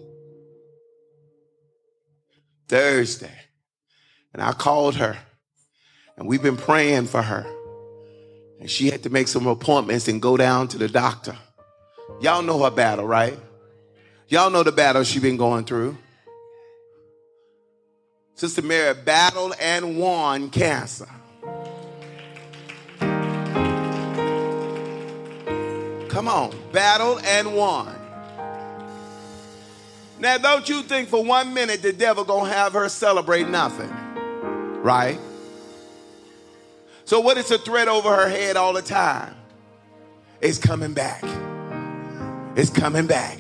Thursday. 2.67 3.31
And 4.33 4.41
I 4.41 4.51
called 4.53 4.95
her, 4.95 5.17
and 6.17 6.27
we've 6.27 6.41
been 6.41 6.57
praying 6.57 7.05
for 7.05 7.21
her. 7.21 7.45
And 8.59 8.69
she 8.69 8.89
had 8.89 9.03
to 9.03 9.09
make 9.09 9.27
some 9.27 9.47
appointments 9.47 10.07
and 10.07 10.21
go 10.21 10.37
down 10.37 10.67
to 10.69 10.77
the 10.77 10.87
doctor. 10.87 11.37
Y'all 12.19 12.41
know 12.41 12.63
her 12.63 12.71
battle, 12.71 13.05
right? 13.05 13.37
Y'all 14.27 14.49
know 14.49 14.63
the 14.63 14.71
battle 14.71 15.03
she 15.03 15.19
been 15.19 15.37
going 15.37 15.65
through. 15.65 15.97
Sister 18.35 18.61
Mary 18.61 18.93
battled 18.93 19.53
and 19.59 19.97
won 19.97 20.49
cancer. 20.49 21.07
Come 26.09 26.27
on, 26.27 26.55
battled 26.71 27.21
and 27.25 27.55
won. 27.55 27.95
Now, 30.19 30.37
don't 30.39 30.67
you 30.67 30.81
think 30.81 31.09
for 31.09 31.23
one 31.23 31.53
minute 31.53 31.83
the 31.83 31.93
devil 31.93 32.23
gonna 32.23 32.49
have 32.49 32.73
her 32.73 32.89
celebrate 32.89 33.47
nothing, 33.47 33.91
right? 34.81 35.19
So, 37.07 37.21
what 37.21 37.37
is 37.37 37.49
a 37.51 37.57
threat 37.57 37.87
over 37.87 38.13
her 38.13 38.27
head 38.27 38.57
all 38.57 38.73
the 38.73 38.81
time? 38.81 39.33
It's 40.41 40.57
coming 40.57 40.93
back. 40.93 41.23
It's 42.57 42.69
coming 42.69 43.07
back. 43.07 43.39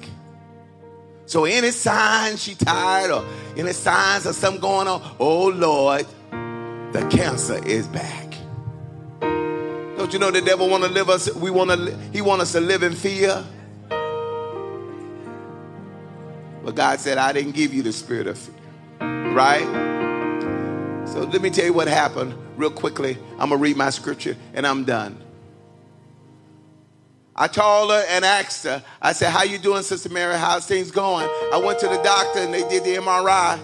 So, 1.25 1.43
any 1.43 1.71
signs 1.71 2.41
she 2.41 2.55
tired 2.55 3.11
or 3.11 3.25
any 3.57 3.73
signs 3.73 4.25
of 4.25 4.35
something 4.35 4.61
going 4.61 4.87
on, 4.87 5.01
oh 5.19 5.49
Lord, 5.49 6.05
the 6.93 7.05
cancer 7.11 7.61
is 7.67 7.87
back. 7.87 8.35
Don't 9.19 10.13
you 10.13 10.19
know 10.19 10.31
the 10.31 10.39
devil 10.39 10.69
want 10.69 10.85
to 10.85 10.89
live 10.89 11.09
us? 11.09 11.35
We 11.35 11.51
want 11.51 11.69
to. 11.71 11.97
He 12.13 12.21
want 12.21 12.41
us 12.41 12.53
to 12.53 12.61
live 12.61 12.83
in 12.83 12.93
fear. 12.93 13.43
But 16.63 16.73
God 16.73 17.01
said, 17.01 17.17
I 17.17 17.33
didn't 17.33 17.51
give 17.51 17.73
you 17.73 17.83
the 17.83 17.91
spirit 17.91 18.27
of 18.27 18.37
fear. 18.37 18.55
Right? 19.33 19.67
So 21.05 21.23
let 21.23 21.41
me 21.41 21.49
tell 21.49 21.65
you 21.65 21.73
what 21.73 21.89
happened 21.89 22.33
real 22.57 22.71
quickly. 22.71 23.17
I'm 23.33 23.49
going 23.49 23.51
to 23.51 23.57
read 23.57 23.77
my 23.77 23.89
scripture 23.91 24.35
and 24.53 24.67
I'm 24.67 24.83
done. 24.83 25.23
I 27.35 27.47
called 27.47 27.91
her 27.91 28.03
and 28.09 28.25
asked 28.25 28.63
her, 28.63 28.83
I 28.99 29.13
said, 29.13 29.29
How 29.29 29.43
you 29.43 29.59
doing, 29.59 29.83
Sister 29.83 30.09
Mary? 30.09 30.35
How's 30.37 30.65
things 30.65 30.89
going? 30.89 31.27
I 31.53 31.61
went 31.63 31.79
to 31.79 31.87
the 31.87 32.01
doctor 32.01 32.39
and 32.39 32.53
they 32.53 32.67
did 32.67 32.83
the 32.83 32.95
MRI. 32.95 33.59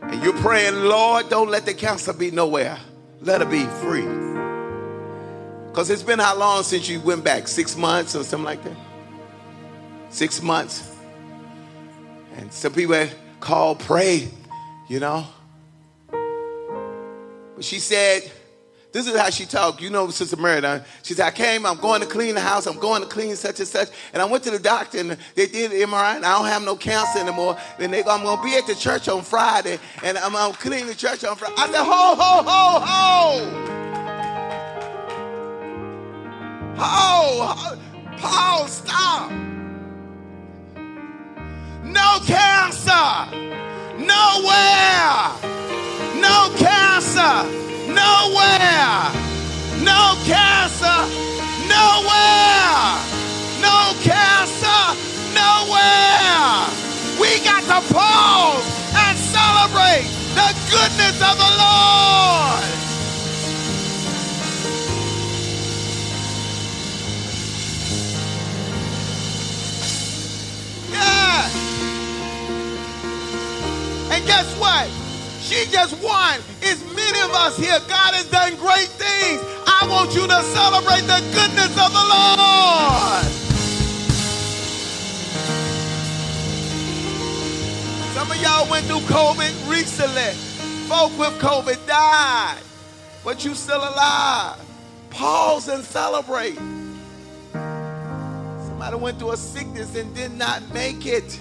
And 0.00 0.22
you're 0.22 0.38
praying, 0.38 0.74
Lord, 0.84 1.28
don't 1.28 1.50
let 1.50 1.66
the 1.66 1.74
cancer 1.74 2.14
be 2.14 2.30
nowhere. 2.30 2.78
Let 3.20 3.42
her 3.42 3.46
be 3.46 3.64
free. 3.64 4.06
Because 5.66 5.90
it's 5.90 6.02
been 6.02 6.18
how 6.18 6.36
long 6.36 6.62
since 6.62 6.88
you 6.88 7.00
went 7.00 7.24
back? 7.24 7.46
Six 7.46 7.76
months 7.76 8.16
or 8.16 8.24
something 8.24 8.44
like 8.44 8.64
that? 8.64 8.76
Six 10.08 10.40
months. 10.40 10.96
And 12.36 12.50
some 12.50 12.72
people 12.72 13.06
call, 13.40 13.74
pray, 13.74 14.28
you 14.88 15.00
know. 15.00 15.26
But 16.10 17.64
she 17.64 17.78
said, 17.80 18.30
This 18.92 19.06
is 19.06 19.18
how 19.18 19.30
she 19.30 19.44
talked. 19.44 19.82
You 19.82 19.90
know, 19.90 20.08
Sister 20.10 20.36
Mary. 20.36 20.62
She 21.02 21.14
said, 21.14 21.26
I 21.26 21.30
came, 21.30 21.66
I'm 21.66 21.78
going 21.78 22.00
to 22.00 22.06
clean 22.06 22.36
the 22.36 22.40
house, 22.40 22.66
I'm 22.66 22.78
going 22.78 23.02
to 23.02 23.08
clean 23.08 23.34
such 23.36 23.58
and 23.58 23.68
such. 23.68 23.88
And 24.12 24.22
I 24.22 24.24
went 24.24 24.44
to 24.44 24.50
the 24.50 24.58
doctor 24.58 24.98
and 24.98 25.18
they 25.34 25.46
did 25.46 25.72
MRI 25.72 26.16
and 26.16 26.24
I 26.24 26.38
don't 26.38 26.46
have 26.46 26.62
no 26.62 26.76
cancer 26.76 27.18
anymore. 27.18 27.58
Then 27.78 27.90
they 27.90 28.02
go, 28.02 28.10
I'm 28.10 28.22
going 28.22 28.38
to 28.38 28.44
be 28.44 28.54
at 28.56 28.66
the 28.66 28.74
church 28.74 29.08
on 29.08 29.22
Friday 29.22 29.78
and 30.04 30.16
I'm 30.18 30.32
going 30.32 30.52
to 30.52 30.58
clean 30.58 30.86
the 30.86 30.94
church 30.94 31.24
on 31.24 31.36
Friday. 31.36 31.54
I 31.58 31.66
said, 31.66 31.82
ho, 31.82 32.14
ho, 32.16 32.42
ho, 32.46 32.80
ho. 32.86 33.74
Ho, 36.80 37.76
Paul, 38.18 38.68
stop. 38.68 39.47
No 41.88 42.20
cancer. 42.26 43.08
Nowhere. 43.96 45.32
No 46.20 46.52
cancer. 46.56 47.34
Nowhere. 47.88 49.10
No 49.82 50.14
cancer. 50.24 50.98
Nowhere. 51.66 52.92
No 53.60 53.94
cancer. 54.04 54.82
Nowhere. 55.32 56.68
We 57.18 57.40
got 57.42 57.64
to 57.64 57.94
pause 57.94 58.64
and 58.94 59.16
celebrate 59.16 60.04
the 60.34 60.54
goodness 60.70 61.16
of 61.22 61.38
the 61.38 61.52
Lord. 61.56 62.77
Guess 74.28 74.46
what? 74.60 74.86
She 75.40 75.64
just 75.72 75.96
won. 76.04 76.38
It's 76.60 76.84
many 76.94 77.20
of 77.20 77.32
us 77.32 77.56
here. 77.56 77.80
God 77.88 78.12
has 78.12 78.30
done 78.30 78.54
great 78.56 78.92
things. 79.00 79.40
I 79.66 79.88
want 79.88 80.14
you 80.14 80.26
to 80.28 80.42
celebrate 80.52 81.08
the 81.08 81.20
goodness 81.32 81.72
of 81.72 81.90
the 81.96 82.04
Lord. 82.12 83.24
Some 88.12 88.30
of 88.30 88.36
y'all 88.42 88.68
went 88.70 88.84
through 88.84 89.06
COVID 89.08 89.70
recently. 89.70 90.34
Folk 90.88 91.18
with 91.18 91.38
COVID 91.40 91.86
died, 91.86 92.60
but 93.24 93.44
you 93.44 93.54
still 93.54 93.78
alive. 93.80 94.60
Pause 95.08 95.68
and 95.68 95.84
celebrate. 95.84 96.58
Somebody 97.52 98.96
went 98.96 99.18
through 99.18 99.32
a 99.32 99.36
sickness 99.36 99.96
and 99.96 100.14
did 100.14 100.32
not 100.32 100.62
make 100.74 101.06
it. 101.06 101.40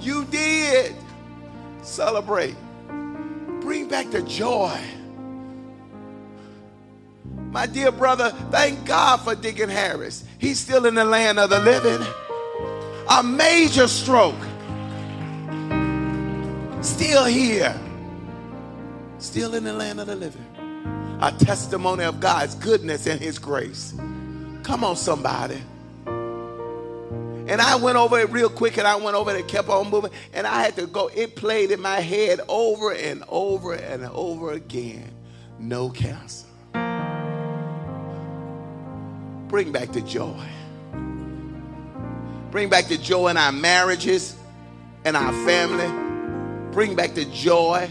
You 0.00 0.24
did. 0.26 0.94
Celebrate. 1.88 2.54
Bring 3.62 3.88
back 3.88 4.10
the 4.10 4.22
joy. 4.22 4.78
My 7.50 7.64
dear 7.66 7.90
brother, 7.90 8.30
thank 8.50 8.84
God 8.84 9.20
for 9.20 9.34
Deacon 9.34 9.70
Harris. 9.70 10.22
He's 10.38 10.60
still 10.60 10.84
in 10.84 10.94
the 10.94 11.04
land 11.04 11.38
of 11.38 11.48
the 11.48 11.58
living. 11.60 12.06
A 13.10 13.22
major 13.22 13.88
stroke. 13.88 14.36
Still 16.82 17.24
here. 17.24 17.74
Still 19.18 19.54
in 19.54 19.64
the 19.64 19.72
land 19.72 19.98
of 19.98 20.08
the 20.08 20.14
living. 20.14 20.46
A 21.22 21.32
testimony 21.32 22.04
of 22.04 22.20
God's 22.20 22.54
goodness 22.54 23.06
and 23.06 23.18
his 23.18 23.38
grace. 23.38 23.94
Come 24.62 24.84
on, 24.84 24.94
somebody. 24.94 25.60
And 27.48 27.62
I 27.62 27.76
went 27.76 27.96
over 27.96 28.18
it 28.18 28.30
real 28.30 28.50
quick 28.50 28.76
and 28.76 28.86
I 28.86 28.96
went 28.96 29.16
over 29.16 29.30
it 29.34 29.40
and 29.40 29.48
kept 29.48 29.70
on 29.70 29.88
moving. 29.88 30.10
And 30.34 30.46
I 30.46 30.62
had 30.62 30.76
to 30.76 30.86
go, 30.86 31.08
it 31.08 31.34
played 31.34 31.70
in 31.70 31.80
my 31.80 32.00
head 32.00 32.40
over 32.46 32.92
and 32.92 33.24
over 33.26 33.72
and 33.72 34.04
over 34.04 34.52
again. 34.52 35.10
No 35.58 35.88
cancer. 35.88 36.46
Bring 39.48 39.72
back 39.72 39.92
the 39.92 40.02
joy. 40.02 40.46
Bring 42.50 42.68
back 42.68 42.86
the 42.88 42.98
joy 42.98 43.28
in 43.28 43.38
our 43.38 43.52
marriages 43.52 44.36
and 45.06 45.16
our 45.16 45.32
family. 45.46 45.88
Bring 46.72 46.94
back 46.94 47.14
the 47.14 47.24
joy. 47.24 47.90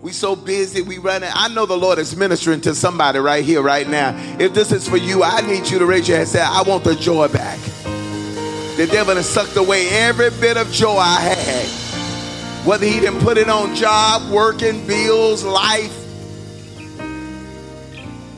We 0.00 0.10
so 0.10 0.34
busy, 0.34 0.82
we 0.82 0.98
running. 0.98 1.30
I 1.32 1.48
know 1.48 1.64
the 1.64 1.78
Lord 1.78 1.98
is 1.98 2.16
ministering 2.16 2.60
to 2.62 2.74
somebody 2.74 3.20
right 3.20 3.44
here, 3.44 3.62
right 3.62 3.88
now. 3.88 4.14
If 4.38 4.52
this 4.52 4.72
is 4.72 4.86
for 4.88 4.96
you, 4.96 5.22
I 5.22 5.40
need 5.42 5.70
you 5.70 5.78
to 5.78 5.86
raise 5.86 6.08
your 6.08 6.18
hand 6.18 6.28
and 6.28 6.36
say, 6.36 6.42
I 6.42 6.62
want 6.62 6.84
the 6.84 6.96
joy 6.96 7.28
back. 7.28 7.58
The 8.76 8.88
devil 8.88 9.14
has 9.14 9.28
sucked 9.28 9.56
away 9.56 9.88
every 9.88 10.30
bit 10.30 10.56
of 10.56 10.70
joy 10.72 10.96
I 10.96 11.20
had. 11.20 12.66
Whether 12.66 12.86
he 12.86 12.98
didn't 12.98 13.20
put 13.20 13.38
it 13.38 13.48
on 13.48 13.74
job, 13.74 14.32
working, 14.32 14.84
bills, 14.86 15.44
life, 15.44 15.96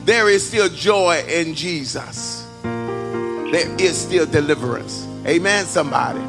there 0.05 0.29
is 0.29 0.47
still 0.47 0.69
joy 0.69 1.23
in 1.27 1.55
Jesus. 1.55 2.47
There 2.61 3.75
is 3.79 3.97
still 3.97 4.25
deliverance. 4.25 5.07
Amen, 5.25 5.65
somebody. 5.65 6.21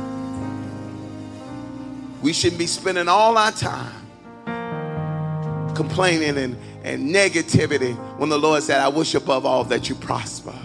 We 2.22 2.32
shouldn't 2.32 2.58
be 2.58 2.66
spending 2.66 3.08
all 3.08 3.36
our 3.36 3.52
time 3.52 3.92
complaining 5.78 6.36
and, 6.36 6.56
and 6.82 7.14
negativity 7.14 7.94
when 8.18 8.30
the 8.30 8.38
Lord 8.38 8.64
said, 8.64 8.80
I 8.80 8.88
wish 8.88 9.14
above 9.14 9.46
all 9.46 9.62
that 9.64 9.88
you 9.88 9.94
prosper. 9.94 10.57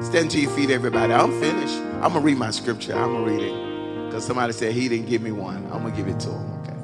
Stand 0.00 0.30
to 0.32 0.40
your 0.40 0.50
feet, 0.50 0.70
everybody. 0.70 1.12
I'm 1.12 1.40
finished. 1.40 1.76
I'm 1.76 2.12
going 2.12 2.14
to 2.14 2.20
read 2.20 2.36
my 2.36 2.50
scripture. 2.50 2.94
I'm 2.94 3.12
going 3.12 3.24
to 3.24 3.32
read 3.32 3.42
it. 3.42 4.06
Because 4.06 4.26
somebody 4.26 4.52
said 4.52 4.72
he 4.74 4.88
didn't 4.88 5.06
give 5.06 5.22
me 5.22 5.32
one. 5.32 5.64
I'm 5.72 5.82
going 5.82 5.90
to 5.90 5.96
give 5.96 6.06
it 6.08 6.20
to 6.20 6.30
him, 6.30 6.52
okay? 6.60 6.76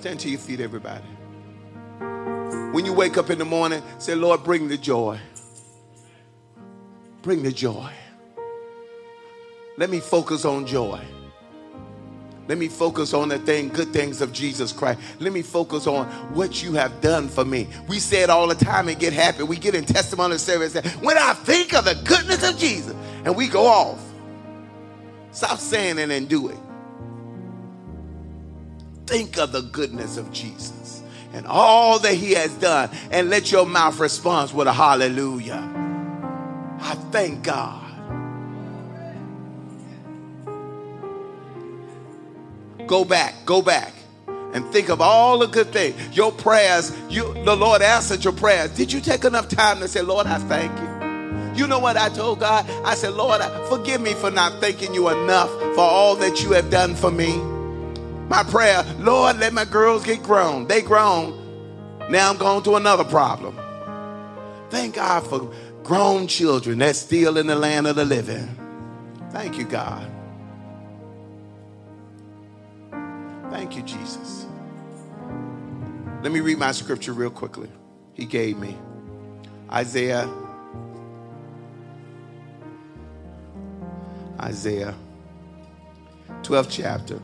Stand 0.00 0.20
to 0.20 0.30
your 0.30 0.38
feet, 0.38 0.60
everybody. 0.60 1.04
When 2.72 2.84
you 2.86 2.92
wake 2.92 3.16
up 3.18 3.30
in 3.30 3.38
the 3.38 3.44
morning, 3.44 3.82
say, 3.98 4.14
Lord, 4.14 4.44
bring 4.44 4.68
the 4.68 4.78
joy. 4.78 5.18
Bring 7.22 7.42
the 7.42 7.52
joy. 7.52 7.90
Let 9.76 9.90
me 9.90 9.98
focus 9.98 10.44
on 10.44 10.64
joy. 10.66 11.00
Let 12.48 12.58
me 12.58 12.68
focus 12.68 13.12
on 13.12 13.28
the 13.28 13.38
thing, 13.38 13.68
good 13.68 13.92
things 13.92 14.20
of 14.20 14.32
Jesus 14.32 14.72
Christ. 14.72 15.00
Let 15.18 15.32
me 15.32 15.42
focus 15.42 15.86
on 15.86 16.06
what 16.32 16.62
you 16.62 16.74
have 16.74 17.00
done 17.00 17.28
for 17.28 17.44
me. 17.44 17.68
We 17.88 17.98
say 17.98 18.22
it 18.22 18.30
all 18.30 18.46
the 18.46 18.54
time 18.54 18.88
and 18.88 18.98
get 18.98 19.12
happy. 19.12 19.42
We 19.42 19.56
get 19.56 19.74
in 19.74 19.84
testimony 19.84 20.38
service. 20.38 20.74
When 21.00 21.18
I 21.18 21.34
think 21.34 21.74
of 21.74 21.84
the 21.84 21.94
goodness 22.04 22.48
of 22.48 22.56
Jesus, 22.56 22.94
and 23.24 23.34
we 23.34 23.48
go 23.48 23.66
off. 23.66 24.00
Stop 25.32 25.58
saying 25.58 25.98
it 25.98 26.10
and 26.10 26.28
do 26.28 26.48
it. 26.48 26.58
Think 29.06 29.36
of 29.38 29.52
the 29.52 29.62
goodness 29.62 30.16
of 30.16 30.32
Jesus 30.32 31.02
and 31.32 31.46
all 31.46 31.98
that 31.98 32.14
he 32.14 32.32
has 32.32 32.54
done, 32.54 32.88
and 33.10 33.28
let 33.28 33.52
your 33.52 33.66
mouth 33.66 33.98
respond 33.98 34.52
with 34.52 34.66
a 34.66 34.72
hallelujah. 34.72 35.62
I 36.80 36.94
thank 37.10 37.42
God. 37.42 37.85
Go 42.86 43.04
back, 43.04 43.34
go 43.44 43.62
back, 43.62 43.92
and 44.52 44.64
think 44.72 44.88
of 44.88 45.00
all 45.00 45.38
the 45.38 45.46
good 45.46 45.72
things. 45.72 46.16
Your 46.16 46.32
prayers, 46.32 46.96
you 47.08 47.34
the 47.44 47.56
Lord 47.56 47.82
answered 47.82 48.22
your 48.24 48.32
prayers. 48.32 48.70
Did 48.70 48.92
you 48.92 49.00
take 49.00 49.24
enough 49.24 49.48
time 49.48 49.80
to 49.80 49.88
say, 49.88 50.02
Lord, 50.02 50.26
I 50.26 50.38
thank 50.38 50.76
you? 50.78 50.96
You 51.60 51.66
know 51.66 51.78
what 51.78 51.96
I 51.96 52.10
told 52.10 52.40
God? 52.40 52.68
I 52.84 52.94
said, 52.94 53.14
Lord, 53.14 53.42
forgive 53.68 54.00
me 54.00 54.12
for 54.12 54.30
not 54.30 54.60
thanking 54.60 54.92
you 54.92 55.08
enough 55.08 55.50
for 55.74 55.80
all 55.80 56.14
that 56.16 56.42
you 56.42 56.52
have 56.52 56.70
done 56.70 56.94
for 56.94 57.10
me. 57.10 57.36
My 58.28 58.42
prayer, 58.42 58.84
Lord, 58.98 59.38
let 59.38 59.52
my 59.52 59.64
girls 59.64 60.04
get 60.04 60.22
grown. 60.22 60.66
They 60.66 60.82
grown. 60.82 61.42
Now 62.10 62.30
I'm 62.30 62.36
going 62.36 62.62
to 62.64 62.76
another 62.76 63.04
problem. 63.04 63.58
Thank 64.70 64.96
God 64.96 65.26
for 65.26 65.50
grown 65.82 66.26
children 66.26 66.78
that's 66.78 66.98
still 66.98 67.38
in 67.38 67.46
the 67.46 67.56
land 67.56 67.86
of 67.86 67.96
the 67.96 68.04
living. 68.04 68.56
Thank 69.30 69.58
you, 69.58 69.64
God. 69.64 70.10
Thank 73.50 73.76
you, 73.76 73.82
Jesus. 73.82 74.46
Let 76.22 76.32
me 76.32 76.40
read 76.40 76.58
my 76.58 76.72
scripture 76.72 77.12
real 77.12 77.30
quickly. 77.30 77.70
He 78.14 78.24
gave 78.24 78.58
me 78.58 78.76
Isaiah. 79.70 80.28
Isaiah 84.40 84.94
12th 86.42 86.68
chapter. 86.70 87.20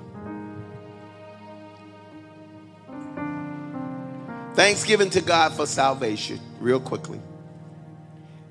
Thanksgiving 4.55 5.11
to 5.11 5.21
God 5.21 5.53
for 5.55 5.67
salvation, 5.67 6.39
real 6.61 6.81
quickly. 6.81 7.21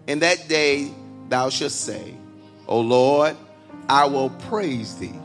In 0.08 0.20
that 0.20 0.48
day 0.48 0.92
thou 1.30 1.50
shalt 1.50 1.72
say, 1.72 2.16
O 2.68 2.80
Lord, 2.80 3.38
I 3.88 4.06
will 4.06 4.30
praise 4.32 4.96
thee 4.96 5.21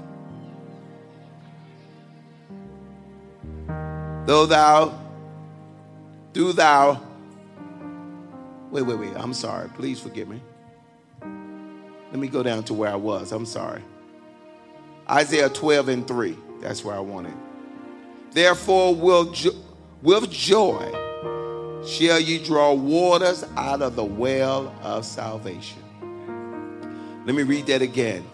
Though 4.26 4.44
thou, 4.44 5.00
do 6.32 6.52
thou, 6.52 7.00
wait, 8.70 8.82
wait, 8.82 8.98
wait, 8.98 9.12
I'm 9.16 9.32
sorry. 9.32 9.68
Please 9.70 10.00
forgive 10.00 10.28
me. 10.28 10.42
Let 12.10 12.18
me 12.18 12.28
go 12.28 12.42
down 12.42 12.64
to 12.64 12.74
where 12.74 12.90
I 12.90 12.96
was. 12.96 13.32
I'm 13.32 13.46
sorry. 13.46 13.82
Isaiah 15.08 15.48
12 15.48 15.88
and 15.88 16.08
3. 16.08 16.36
That's 16.60 16.84
where 16.84 16.96
I 16.96 17.00
wanted. 17.00 17.34
Therefore, 18.32 18.94
will 18.94 19.30
jo- 19.32 19.54
with 20.02 20.30
joy 20.30 20.90
shall 21.86 22.18
ye 22.18 22.42
draw 22.42 22.72
waters 22.72 23.44
out 23.56 23.80
of 23.80 23.94
the 23.94 24.04
well 24.04 24.74
of 24.82 25.04
salvation. 25.04 25.82
Let 27.24 27.34
me 27.34 27.44
read 27.44 27.66
that 27.66 27.82
again. 27.82 28.24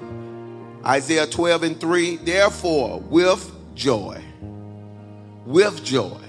Isaiah 0.84 1.26
12 1.26 1.62
and 1.62 1.80
3. 1.80 2.16
Therefore, 2.16 3.00
with 3.00 3.50
joy, 3.74 4.22
with 5.44 5.84
joy, 5.84 6.20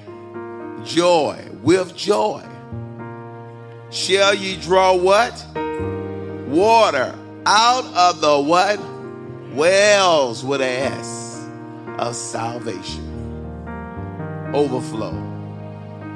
joy, 0.84 1.48
with 1.62 1.96
joy, 1.96 2.44
shall 3.92 4.34
ye 4.34 4.58
draw 4.58 4.96
what? 4.96 5.46
Water 6.48 7.16
out 7.46 7.86
of 7.86 8.22
the 8.22 8.40
what? 8.40 8.80
Wells 9.54 10.44
with 10.44 10.62
an 10.62 10.94
S 10.94 11.48
of 12.00 12.16
salvation. 12.16 13.10
Overflow. 14.54 15.14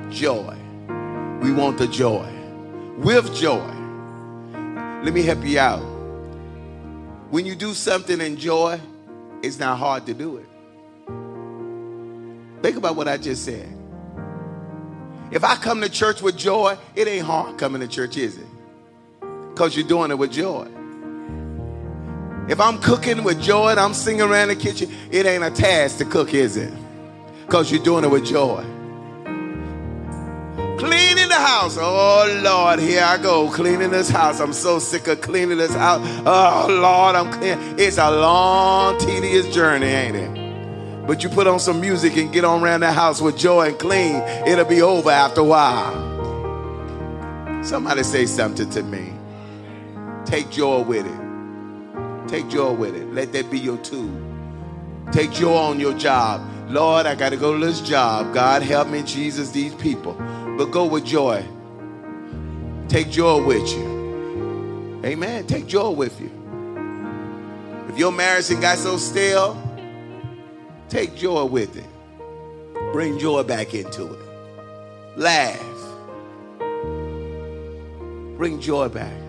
Joy. 0.10 0.58
We 1.42 1.52
want 1.52 1.78
the 1.78 1.88
joy. 1.88 2.28
With 2.98 3.34
joy. 3.36 3.74
Let 5.04 5.14
me 5.14 5.22
help 5.22 5.44
you 5.46 5.60
out. 5.60 5.84
When 7.30 7.46
you 7.46 7.56
do 7.56 7.74
something 7.74 8.20
in 8.20 8.38
joy, 8.38 8.80
it's 9.44 9.60
not 9.60 9.78
hard 9.78 10.06
to 10.08 10.14
do 10.14 10.38
it. 10.38 10.50
Think 12.62 12.78
about 12.78 12.96
what 12.96 13.08
I 13.08 13.18
just 13.18 13.46
said. 13.46 13.68
If 15.32 15.44
I 15.44 15.56
come 15.56 15.82
to 15.82 15.90
church 15.90 16.22
with 16.22 16.38
joy, 16.38 16.78
it 16.96 17.08
ain't 17.08 17.26
hard 17.26 17.58
coming 17.58 17.82
to 17.82 17.88
church, 17.88 18.18
is 18.18 18.38
it? 18.38 18.48
Because 19.50 19.76
you're 19.76 19.88
doing 19.88 20.12
it 20.12 20.18
with 20.18 20.32
joy. 20.32 20.68
If 22.48 22.62
I'm 22.62 22.80
cooking 22.80 23.24
with 23.24 23.42
joy 23.42 23.72
and 23.72 23.80
I'm 23.80 23.94
singing 23.94 24.22
around 24.22 24.48
the 24.48 24.56
kitchen, 24.56 24.90
it 25.12 25.26
ain't 25.26 25.44
a 25.44 25.52
task 25.52 25.98
to 25.98 26.06
cook, 26.06 26.34
is 26.34 26.56
it? 26.56 26.74
Because 27.46 27.72
you're 27.72 27.84
doing 27.84 28.06
it 28.06 28.10
with 28.10 28.26
joy. 28.26 28.64
Cleaning 30.78 31.28
the 31.28 31.36
house. 31.36 31.78
Oh 31.78 32.42
Lord, 32.44 32.80
here 32.80 33.04
I 33.04 33.18
go 33.18 33.50
cleaning 33.52 33.92
this 33.92 34.10
house. 34.10 34.40
I'm 34.40 34.54
so 34.54 34.80
sick 34.80 35.08
of 35.08 35.20
cleaning 35.22 35.58
this 35.58 35.74
house. 35.74 36.02
Oh 36.26 36.68
Lord, 36.70 37.16
I'm 37.16 37.32
clean. 37.34 37.58
It's 37.78 37.98
a 37.98 38.10
long, 38.12 38.98
tedious 39.00 39.54
journey, 39.54 39.88
ain't 39.88 40.16
it? 40.16 40.47
But 41.08 41.24
you 41.24 41.30
put 41.30 41.48
on 41.48 41.62
some 41.62 41.80
music 41.80 42.18
and 42.18 42.34
get 42.34 42.44
on 42.44 42.62
around 42.62 42.82
the 42.82 42.92
house 42.92 43.22
with 43.22 43.38
joy 43.38 43.70
and 43.70 43.80
clean, 43.80 44.16
it'll 44.46 44.66
be 44.66 44.82
over 44.82 45.10
after 45.10 45.40
a 45.40 45.46
while. 45.46 47.64
Somebody 47.64 48.04
say 48.04 48.26
something 48.26 48.70
to 48.72 48.84
me. 48.84 49.14
Take 50.26 50.50
joy 50.50 50.82
with 50.82 51.08
it. 51.08 52.28
Take 52.28 52.50
joy 52.50 52.74
with 52.74 52.94
it. 52.94 53.06
Let 53.14 53.32
that 53.32 53.50
be 53.50 53.58
your 53.58 53.78
tool. 53.78 54.12
Take 55.14 55.32
joy 55.32 55.56
on 55.56 55.80
your 55.80 55.94
job. 55.94 56.46
Lord, 56.70 57.06
I 57.06 57.16
got 57.16 57.30
to 57.30 57.38
go 57.38 57.58
to 57.58 57.66
this 57.66 57.80
job. 57.80 58.34
God, 58.34 58.62
help 58.62 58.90
me, 58.90 59.02
Jesus, 59.04 59.52
these 59.52 59.74
people. 59.76 60.12
But 60.58 60.66
go 60.66 60.86
with 60.86 61.06
joy. 61.06 61.46
Take 62.90 63.10
joy 63.10 63.46
with 63.46 63.66
you. 63.72 65.02
Amen. 65.06 65.48
Take 65.48 65.68
joy 65.68 65.92
with 65.92 66.20
you. 66.20 66.30
If 67.88 67.98
your 67.98 68.12
marriage 68.12 68.50
got 68.60 68.78
so 68.78 68.98
stale, 68.98 69.67
take 70.90 71.16
joy 71.16 71.46
with 71.46 71.76
it. 71.78 71.86
Bring 72.94 73.20
joy 73.20 73.44
back 73.44 73.74
into 73.74 74.14
it. 74.14 74.20
Laugh. 75.18 75.60
Bring 78.38 78.60
joy 78.62 78.88
back. 78.90 79.20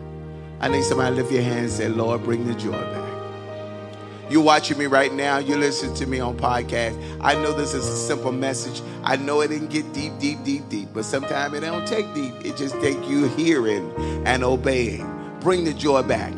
I 0.61 0.69
need 0.69 0.85
somebody 0.85 1.17
to 1.17 1.23
lift 1.23 1.33
your 1.33 1.43
hand 1.43 1.61
and 1.61 1.71
say, 1.71 1.89
Lord, 1.89 2.23
bring 2.25 2.47
the 2.47 2.55
joy 2.55 2.73
back. 2.73 3.09
You're 4.31 4.43
watching 4.43 4.77
me 4.77 4.85
right 4.87 5.13
now. 5.13 5.39
You 5.39 5.57
listen 5.57 5.95
to 5.95 6.07
me 6.07 6.21
on 6.21 6.37
podcast. 6.37 7.01
I 7.21 7.35
know 7.35 7.53
this 7.55 7.73
is 7.73 7.87
a 7.87 7.97
simple 7.97 8.33
message. 8.33 8.83
I 9.03 9.17
know 9.17 9.41
it 9.41 9.49
didn't 9.49 9.71
get 9.71 9.91
deep, 9.95 10.19
deep, 10.19 10.45
deep, 10.45 10.69
deep. 10.69 10.91
But 10.93 11.07
sometimes 11.07 11.55
it 11.55 11.61
don't 11.61 11.89
take 11.89 12.13
deep. 12.15 12.35
It 12.45 12.57
just 12.57 12.75
take 12.81 12.99
you 13.09 13.29
hearing 13.29 13.91
and 14.27 14.45
obeying. 14.45 15.07
Bring 15.41 15.65
the 15.65 15.73
joy 15.73 16.03
back. 16.03 16.35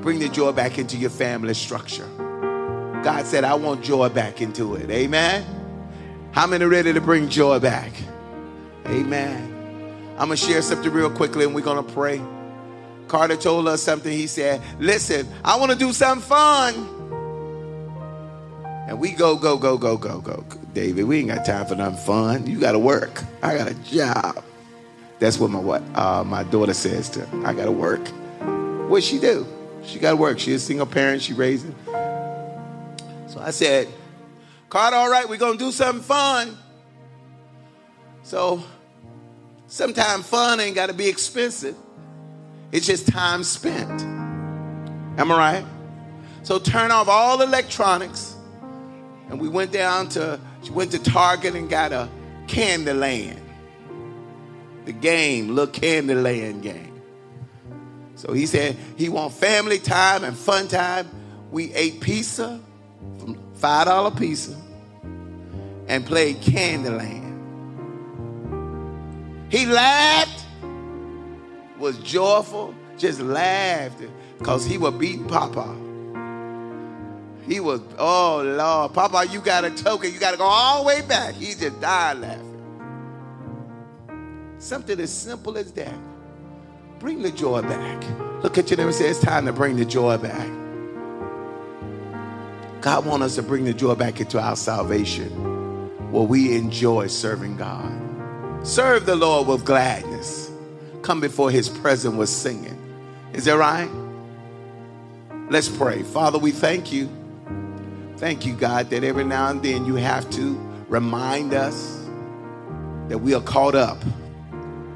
Bring 0.00 0.20
the 0.20 0.28
joy 0.30 0.52
back 0.52 0.78
into 0.78 0.96
your 0.96 1.10
family 1.10 1.52
structure. 1.52 2.08
God 3.04 3.26
said, 3.26 3.44
I 3.44 3.54
want 3.54 3.84
joy 3.84 4.08
back 4.08 4.40
into 4.40 4.76
it. 4.76 4.90
Amen. 4.90 5.44
How 6.32 6.46
many 6.46 6.64
ready 6.64 6.90
to 6.94 7.02
bring 7.02 7.28
joy 7.28 7.58
back? 7.60 7.92
Amen. 8.86 9.50
I'm 10.12 10.28
going 10.28 10.30
to 10.30 10.36
share 10.38 10.62
something 10.62 10.90
real 10.90 11.10
quickly 11.10 11.44
and 11.44 11.54
we're 11.54 11.60
going 11.60 11.84
to 11.84 11.92
pray. 11.92 12.22
Carter 13.06 13.36
told 13.36 13.68
us 13.68 13.82
something. 13.82 14.10
He 14.10 14.26
said, 14.26 14.62
Listen, 14.78 15.28
I 15.44 15.58
want 15.58 15.70
to 15.70 15.76
do 15.76 15.92
something 15.92 16.26
fun. 16.26 16.74
And 18.88 18.98
we 18.98 19.12
go, 19.12 19.36
go, 19.36 19.58
go, 19.58 19.76
go, 19.76 19.98
go, 19.98 20.22
go. 20.22 20.42
David, 20.72 21.04
we 21.04 21.18
ain't 21.18 21.28
got 21.28 21.44
time 21.44 21.66
for 21.66 21.74
nothing 21.74 21.98
fun. 21.98 22.46
You 22.46 22.58
got 22.58 22.72
to 22.72 22.78
work. 22.78 23.22
I 23.42 23.54
got 23.54 23.70
a 23.70 23.74
job. 23.74 24.42
That's 25.18 25.38
what 25.38 25.50
my 25.50 25.58
what 25.58 25.82
uh, 25.94 26.24
my 26.24 26.42
daughter 26.44 26.74
says 26.74 27.10
to 27.10 27.26
her. 27.26 27.46
I 27.46 27.52
got 27.52 27.66
to 27.66 27.72
work. 27.72 28.08
What 28.88 29.02
she 29.02 29.18
do? 29.18 29.46
She 29.84 29.98
got 29.98 30.12
to 30.12 30.16
work. 30.16 30.38
She's 30.38 30.62
a 30.62 30.64
single 30.64 30.86
parent. 30.86 31.20
She 31.20 31.34
raising. 31.34 31.74
So 33.34 33.40
I 33.40 33.50
said, 33.50 33.88
Carter, 34.68 34.94
all 34.94 35.10
right, 35.10 35.28
we're 35.28 35.38
going 35.38 35.58
to 35.58 35.64
do 35.64 35.72
something 35.72 36.04
fun. 36.04 36.56
So 38.22 38.62
sometimes 39.66 40.24
fun 40.24 40.60
ain't 40.60 40.76
got 40.76 40.86
to 40.86 40.92
be 40.92 41.08
expensive. 41.08 41.74
It's 42.70 42.86
just 42.86 43.08
time 43.08 43.42
spent. 43.42 44.02
Am 45.18 45.32
I 45.32 45.36
right? 45.36 45.66
So 46.44 46.60
turn 46.60 46.92
off 46.92 47.08
all 47.08 47.42
electronics. 47.42 48.36
And 49.28 49.40
we 49.40 49.48
went 49.48 49.72
down 49.72 50.10
to 50.10 50.38
went 50.70 50.92
to 50.92 51.00
Target 51.00 51.56
and 51.56 51.68
got 51.68 51.90
a 51.90 52.08
Candyland. 52.46 53.40
The 54.84 54.92
game, 54.92 55.56
little 55.56 55.74
Candyland 55.74 56.62
game. 56.62 57.02
So 58.14 58.32
he 58.32 58.46
said 58.46 58.76
he 58.96 59.08
want 59.08 59.32
family 59.32 59.80
time 59.80 60.22
and 60.22 60.36
fun 60.36 60.68
time. 60.68 61.10
We 61.50 61.74
ate 61.74 62.00
pizza, 62.00 62.60
five 63.54 63.86
dollar 63.86 64.10
pizza, 64.10 64.56
and 65.88 66.04
played 66.04 66.36
Candyland. 66.36 67.22
He 69.50 69.66
laughed 69.66 70.44
was 71.78 71.98
joyful, 71.98 72.74
just 72.96 73.20
laughed 73.20 74.02
because 74.38 74.64
he 74.64 74.78
was 74.78 74.94
beating 74.94 75.26
Papa. 75.26 75.76
He 77.46 77.60
was, 77.60 77.80
oh 77.98 78.42
Lord, 78.42 78.94
Papa, 78.94 79.30
you 79.30 79.40
got 79.40 79.64
a 79.64 79.70
token. 79.70 80.12
You 80.12 80.18
got 80.18 80.30
to 80.30 80.38
go 80.38 80.44
all 80.44 80.82
the 80.82 80.86
way 80.86 81.02
back. 81.02 81.34
He 81.34 81.54
just 81.54 81.78
died 81.80 82.18
laughing. 82.18 82.50
Something 84.58 84.98
as 84.98 85.12
simple 85.12 85.58
as 85.58 85.72
that. 85.72 85.94
Bring 86.98 87.20
the 87.20 87.30
joy 87.30 87.60
back. 87.60 88.02
Look 88.42 88.56
at 88.56 88.70
your 88.70 88.80
you 88.80 88.86
and 88.86 88.94
say, 88.94 89.10
it's 89.10 89.20
time 89.20 89.44
to 89.44 89.52
bring 89.52 89.76
the 89.76 89.84
joy 89.84 90.16
back. 90.16 90.63
God 92.84 93.06
wants 93.06 93.24
us 93.24 93.34
to 93.36 93.42
bring 93.42 93.64
the 93.64 93.72
joy 93.72 93.94
back 93.94 94.20
into 94.20 94.38
our 94.38 94.56
salvation 94.56 95.30
where 96.12 96.24
we 96.24 96.54
enjoy 96.54 97.06
serving 97.06 97.56
God. 97.56 97.90
Serve 98.62 99.06
the 99.06 99.16
Lord 99.16 99.48
with 99.48 99.64
gladness 99.64 100.50
come 101.00 101.18
before 101.18 101.50
his 101.50 101.70
presence 101.70 102.14
with 102.14 102.28
singing. 102.28 102.78
Is 103.32 103.46
that 103.46 103.56
right? 103.56 103.88
Let's 105.48 105.66
pray. 105.66 106.02
Father, 106.02 106.36
we 106.36 106.50
thank 106.50 106.92
you. 106.92 107.08
Thank 108.18 108.44
you, 108.44 108.54
God, 108.54 108.90
that 108.90 109.02
every 109.02 109.24
now 109.24 109.48
and 109.48 109.62
then 109.62 109.86
you 109.86 109.94
have 109.94 110.28
to 110.32 110.52
remind 110.88 111.54
us 111.54 112.06
that 113.08 113.16
we 113.16 113.32
are 113.32 113.40
caught 113.40 113.74
up, 113.74 114.04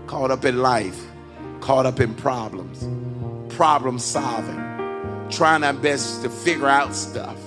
caught 0.07 0.31
up 0.31 0.45
in 0.45 0.59
life, 0.59 1.07
caught 1.61 1.87
up 1.87 2.01
in 2.01 2.15
problems, 2.17 2.87
problem 3.55 3.99
solving, 3.99 5.29
trying 5.31 5.65
our 5.65 5.73
best 5.73 6.21
to 6.21 6.29
figure 6.29 6.69
out 6.69 6.95
stuff. 6.95 7.39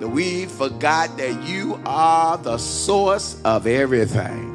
That 0.00 0.08
we 0.08 0.46
forgot 0.46 1.16
that 1.16 1.42
you 1.42 1.80
are 1.84 2.38
the 2.38 2.58
source 2.58 3.40
of 3.44 3.66
everything. 3.66 4.54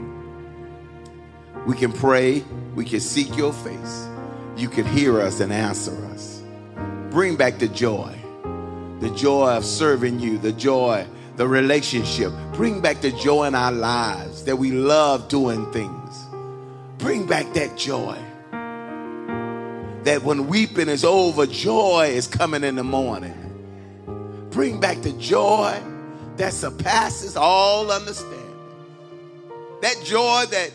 We 1.66 1.76
can 1.76 1.92
pray. 1.92 2.44
We 2.76 2.86
can 2.86 3.00
seek 3.00 3.36
your 3.36 3.52
face. 3.54 4.08
You 4.56 4.70
can 4.70 4.86
hear 4.86 5.20
us 5.20 5.40
and 5.40 5.52
answer 5.52 5.96
us. 6.08 6.42
Bring 7.10 7.36
back 7.36 7.60
the 7.60 7.68
joy, 7.68 8.16
the 9.00 9.10
joy 9.16 9.52
of 9.58 9.66
serving 9.66 10.20
you, 10.20 10.38
the 10.38 10.52
joy, 10.52 11.06
the 11.36 11.48
relationship. 11.48 12.32
Bring 12.54 12.82
back 12.82 13.02
the 13.02 13.12
joy 13.12 13.46
in 13.46 13.56
our 13.56 13.72
lives 13.72 14.44
that 14.46 14.56
we 14.56 14.72
love 14.72 15.28
doing 15.28 15.72
things. 15.72 16.26
Bring 16.98 17.26
back 17.26 17.54
that 17.54 17.78
joy. 17.78 18.18
That 20.04 20.24
when 20.24 20.48
weeping 20.48 20.90
is 20.90 21.04
over, 21.04 21.46
joy 21.46 22.12
is 22.14 22.28
coming 22.28 22.64
in 22.64 22.76
the 22.76 22.84
morning. 22.84 23.43
Bring 24.54 24.80
back 24.80 25.02
the 25.02 25.14
joy 25.14 25.82
that 26.38 26.54
surpasses 26.54 27.36
all 27.36 27.92
understanding. 27.92 28.40
That 29.82 29.96
joy 30.06 30.46
that 30.52 30.72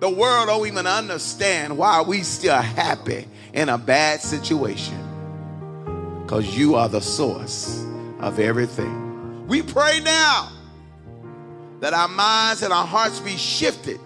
the 0.00 0.08
world 0.08 0.48
don't 0.48 0.66
even 0.66 0.86
understand 0.86 1.76
why 1.76 2.00
we 2.00 2.22
still 2.22 2.56
happy 2.56 3.28
in 3.52 3.68
a 3.68 3.76
bad 3.76 4.22
situation. 4.22 4.96
Because 6.22 6.56
you 6.56 6.76
are 6.76 6.88
the 6.88 7.02
source 7.02 7.84
of 8.20 8.38
everything. 8.38 9.46
We 9.46 9.60
pray 9.62 10.00
now 10.00 10.50
that 11.80 11.92
our 11.92 12.08
minds 12.08 12.62
and 12.62 12.72
our 12.72 12.86
hearts 12.86 13.20
be 13.20 13.36
shifted. 13.36 14.00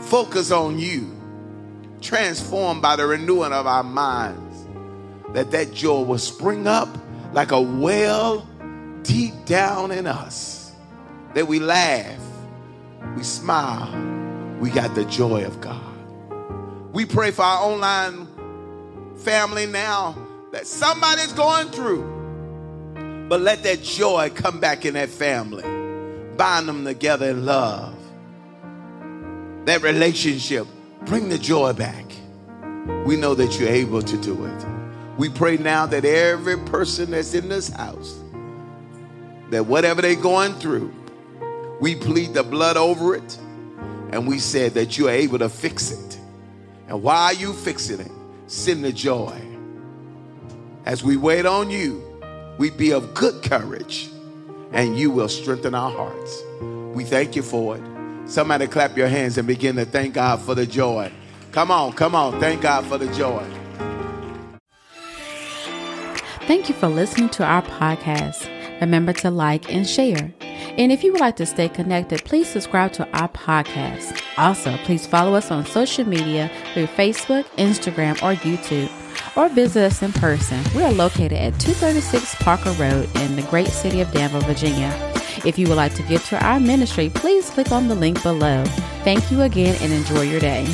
Focus 0.00 0.50
on 0.50 0.78
you, 0.78 1.10
transformed 2.02 2.82
by 2.82 2.96
the 2.96 3.06
renewing 3.06 3.52
of 3.52 3.66
our 3.66 3.82
minds, 3.82 4.66
that 5.30 5.50
that 5.52 5.72
joy 5.72 6.02
will 6.02 6.18
spring 6.18 6.66
up 6.66 6.88
like 7.34 7.50
a 7.50 7.60
well 7.60 8.48
deep 9.02 9.34
down 9.44 9.90
in 9.90 10.06
us, 10.06 10.72
that 11.34 11.48
we 11.48 11.58
laugh, 11.58 12.20
we 13.16 13.24
smile, 13.24 13.92
we 14.60 14.70
got 14.70 14.94
the 14.94 15.04
joy 15.06 15.44
of 15.44 15.60
God. 15.60 15.80
We 16.92 17.04
pray 17.04 17.32
for 17.32 17.42
our 17.42 17.64
online 17.64 18.28
family 19.16 19.66
now 19.66 20.16
that 20.52 20.68
somebody's 20.68 21.32
going 21.32 21.70
through. 21.70 22.12
But 23.28 23.40
let 23.40 23.64
that 23.64 23.82
joy 23.82 24.30
come 24.32 24.60
back 24.60 24.86
in 24.86 24.94
that 24.94 25.08
family. 25.08 25.64
Bind 26.36 26.68
them 26.68 26.84
together 26.84 27.30
in 27.30 27.44
love. 27.44 27.96
That 29.64 29.82
relationship, 29.82 30.68
bring 31.04 31.30
the 31.30 31.38
joy 31.38 31.72
back. 31.72 32.04
We 33.04 33.16
know 33.16 33.34
that 33.34 33.58
you're 33.58 33.70
able 33.70 34.02
to 34.02 34.16
do 34.18 34.44
it. 34.44 34.73
We 35.16 35.28
pray 35.28 35.56
now 35.56 35.86
that 35.86 36.04
every 36.04 36.58
person 36.58 37.12
that's 37.12 37.34
in 37.34 37.48
this 37.48 37.68
house, 37.68 38.18
that 39.50 39.66
whatever 39.66 40.02
they're 40.02 40.16
going 40.16 40.54
through, 40.54 40.92
we 41.80 41.94
plead 41.94 42.34
the 42.34 42.42
blood 42.42 42.76
over 42.76 43.14
it, 43.14 43.38
and 44.10 44.26
we 44.26 44.38
said 44.38 44.74
that 44.74 44.98
you 44.98 45.08
are 45.08 45.12
able 45.12 45.38
to 45.38 45.48
fix 45.48 45.92
it. 45.92 46.18
And 46.88 47.02
while 47.02 47.32
you 47.32 47.52
fixing 47.52 48.00
it, 48.00 48.10
send 48.46 48.84
the 48.84 48.92
joy. 48.92 49.40
As 50.84 51.02
we 51.04 51.16
wait 51.16 51.46
on 51.46 51.70
you, 51.70 52.02
we 52.58 52.70
be 52.70 52.92
of 52.92 53.14
good 53.14 53.42
courage, 53.42 54.08
and 54.72 54.98
you 54.98 55.10
will 55.10 55.28
strengthen 55.28 55.74
our 55.74 55.90
hearts. 55.90 56.42
We 56.94 57.04
thank 57.04 57.36
you 57.36 57.42
for 57.42 57.76
it. 57.76 57.82
Somebody 58.26 58.66
clap 58.66 58.96
your 58.96 59.08
hands 59.08 59.38
and 59.38 59.46
begin 59.46 59.76
to 59.76 59.84
thank 59.84 60.14
God 60.14 60.40
for 60.40 60.54
the 60.54 60.66
joy. 60.66 61.12
Come 61.52 61.70
on, 61.70 61.92
come 61.92 62.14
on, 62.14 62.40
thank 62.40 62.62
God 62.62 62.84
for 62.86 62.98
the 62.98 63.12
joy. 63.14 63.44
Thank 66.46 66.68
you 66.68 66.74
for 66.74 66.88
listening 66.88 67.30
to 67.30 67.44
our 67.44 67.62
podcast. 67.62 68.50
Remember 68.80 69.14
to 69.14 69.30
like 69.30 69.72
and 69.72 69.88
share. 69.88 70.34
And 70.76 70.92
if 70.92 71.02
you 71.02 71.12
would 71.12 71.20
like 71.22 71.36
to 71.36 71.46
stay 71.46 71.70
connected, 71.70 72.22
please 72.26 72.48
subscribe 72.48 72.92
to 72.94 73.08
our 73.18 73.28
podcast. 73.28 74.20
Also, 74.36 74.76
please 74.78 75.06
follow 75.06 75.34
us 75.34 75.50
on 75.50 75.64
social 75.64 76.06
media 76.06 76.50
through 76.74 76.88
Facebook, 76.88 77.44
Instagram, 77.56 78.14
or 78.22 78.38
YouTube, 78.40 78.90
or 79.38 79.48
visit 79.48 79.84
us 79.84 80.02
in 80.02 80.12
person. 80.12 80.62
We 80.74 80.82
are 80.82 80.92
located 80.92 81.32
at 81.32 81.58
236 81.60 82.34
Parker 82.36 82.72
Road 82.72 83.08
in 83.20 83.36
the 83.36 83.46
great 83.48 83.68
city 83.68 84.02
of 84.02 84.12
Danville, 84.12 84.42
Virginia. 84.42 84.92
If 85.46 85.58
you 85.58 85.66
would 85.68 85.76
like 85.76 85.94
to 85.94 86.02
give 86.02 86.24
to 86.26 86.44
our 86.44 86.60
ministry, 86.60 87.08
please 87.08 87.48
click 87.48 87.72
on 87.72 87.88
the 87.88 87.94
link 87.94 88.22
below. 88.22 88.64
Thank 89.02 89.30
you 89.30 89.42
again 89.42 89.76
and 89.80 89.94
enjoy 89.94 90.22
your 90.22 90.40
day. 90.40 90.66